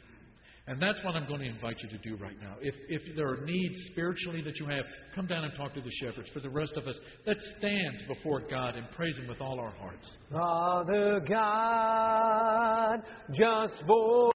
And 0.69 0.81
that's 0.81 1.03
what 1.05 1.17
I'm 1.17 1.27
going 1.27 1.41
to 1.41 1.49
invite 1.49 1.77
you 1.83 1.89
to 1.89 1.99
do 1.99 2.15
right 2.23 2.41
now. 2.41 2.55
If, 2.61 2.77
if 2.89 3.17
there 3.17 3.29
are 3.29 3.45
needs 3.45 3.75
spiritually 3.91 4.41
that 4.43 4.57
you 4.61 4.67
have, 4.67 4.85
come 5.17 5.27
down 5.27 5.43
and 5.43 5.53
talk 5.57 5.75
to 5.75 5.81
the 5.81 5.91
shepherds. 6.01 6.29
For 6.33 6.39
the 6.39 6.49
rest 6.49 6.75
of 6.77 6.87
us, 6.87 6.95
let's 7.27 7.45
stand 7.59 8.05
before 8.07 8.41
God 8.49 8.77
and 8.77 8.89
praise 8.93 9.17
Him 9.19 9.27
with 9.27 9.41
all 9.41 9.59
our 9.59 9.73
hearts. 9.73 10.09
Father 10.31 11.21
God, 11.29 13.03
just 13.35 13.83
for 13.89 14.32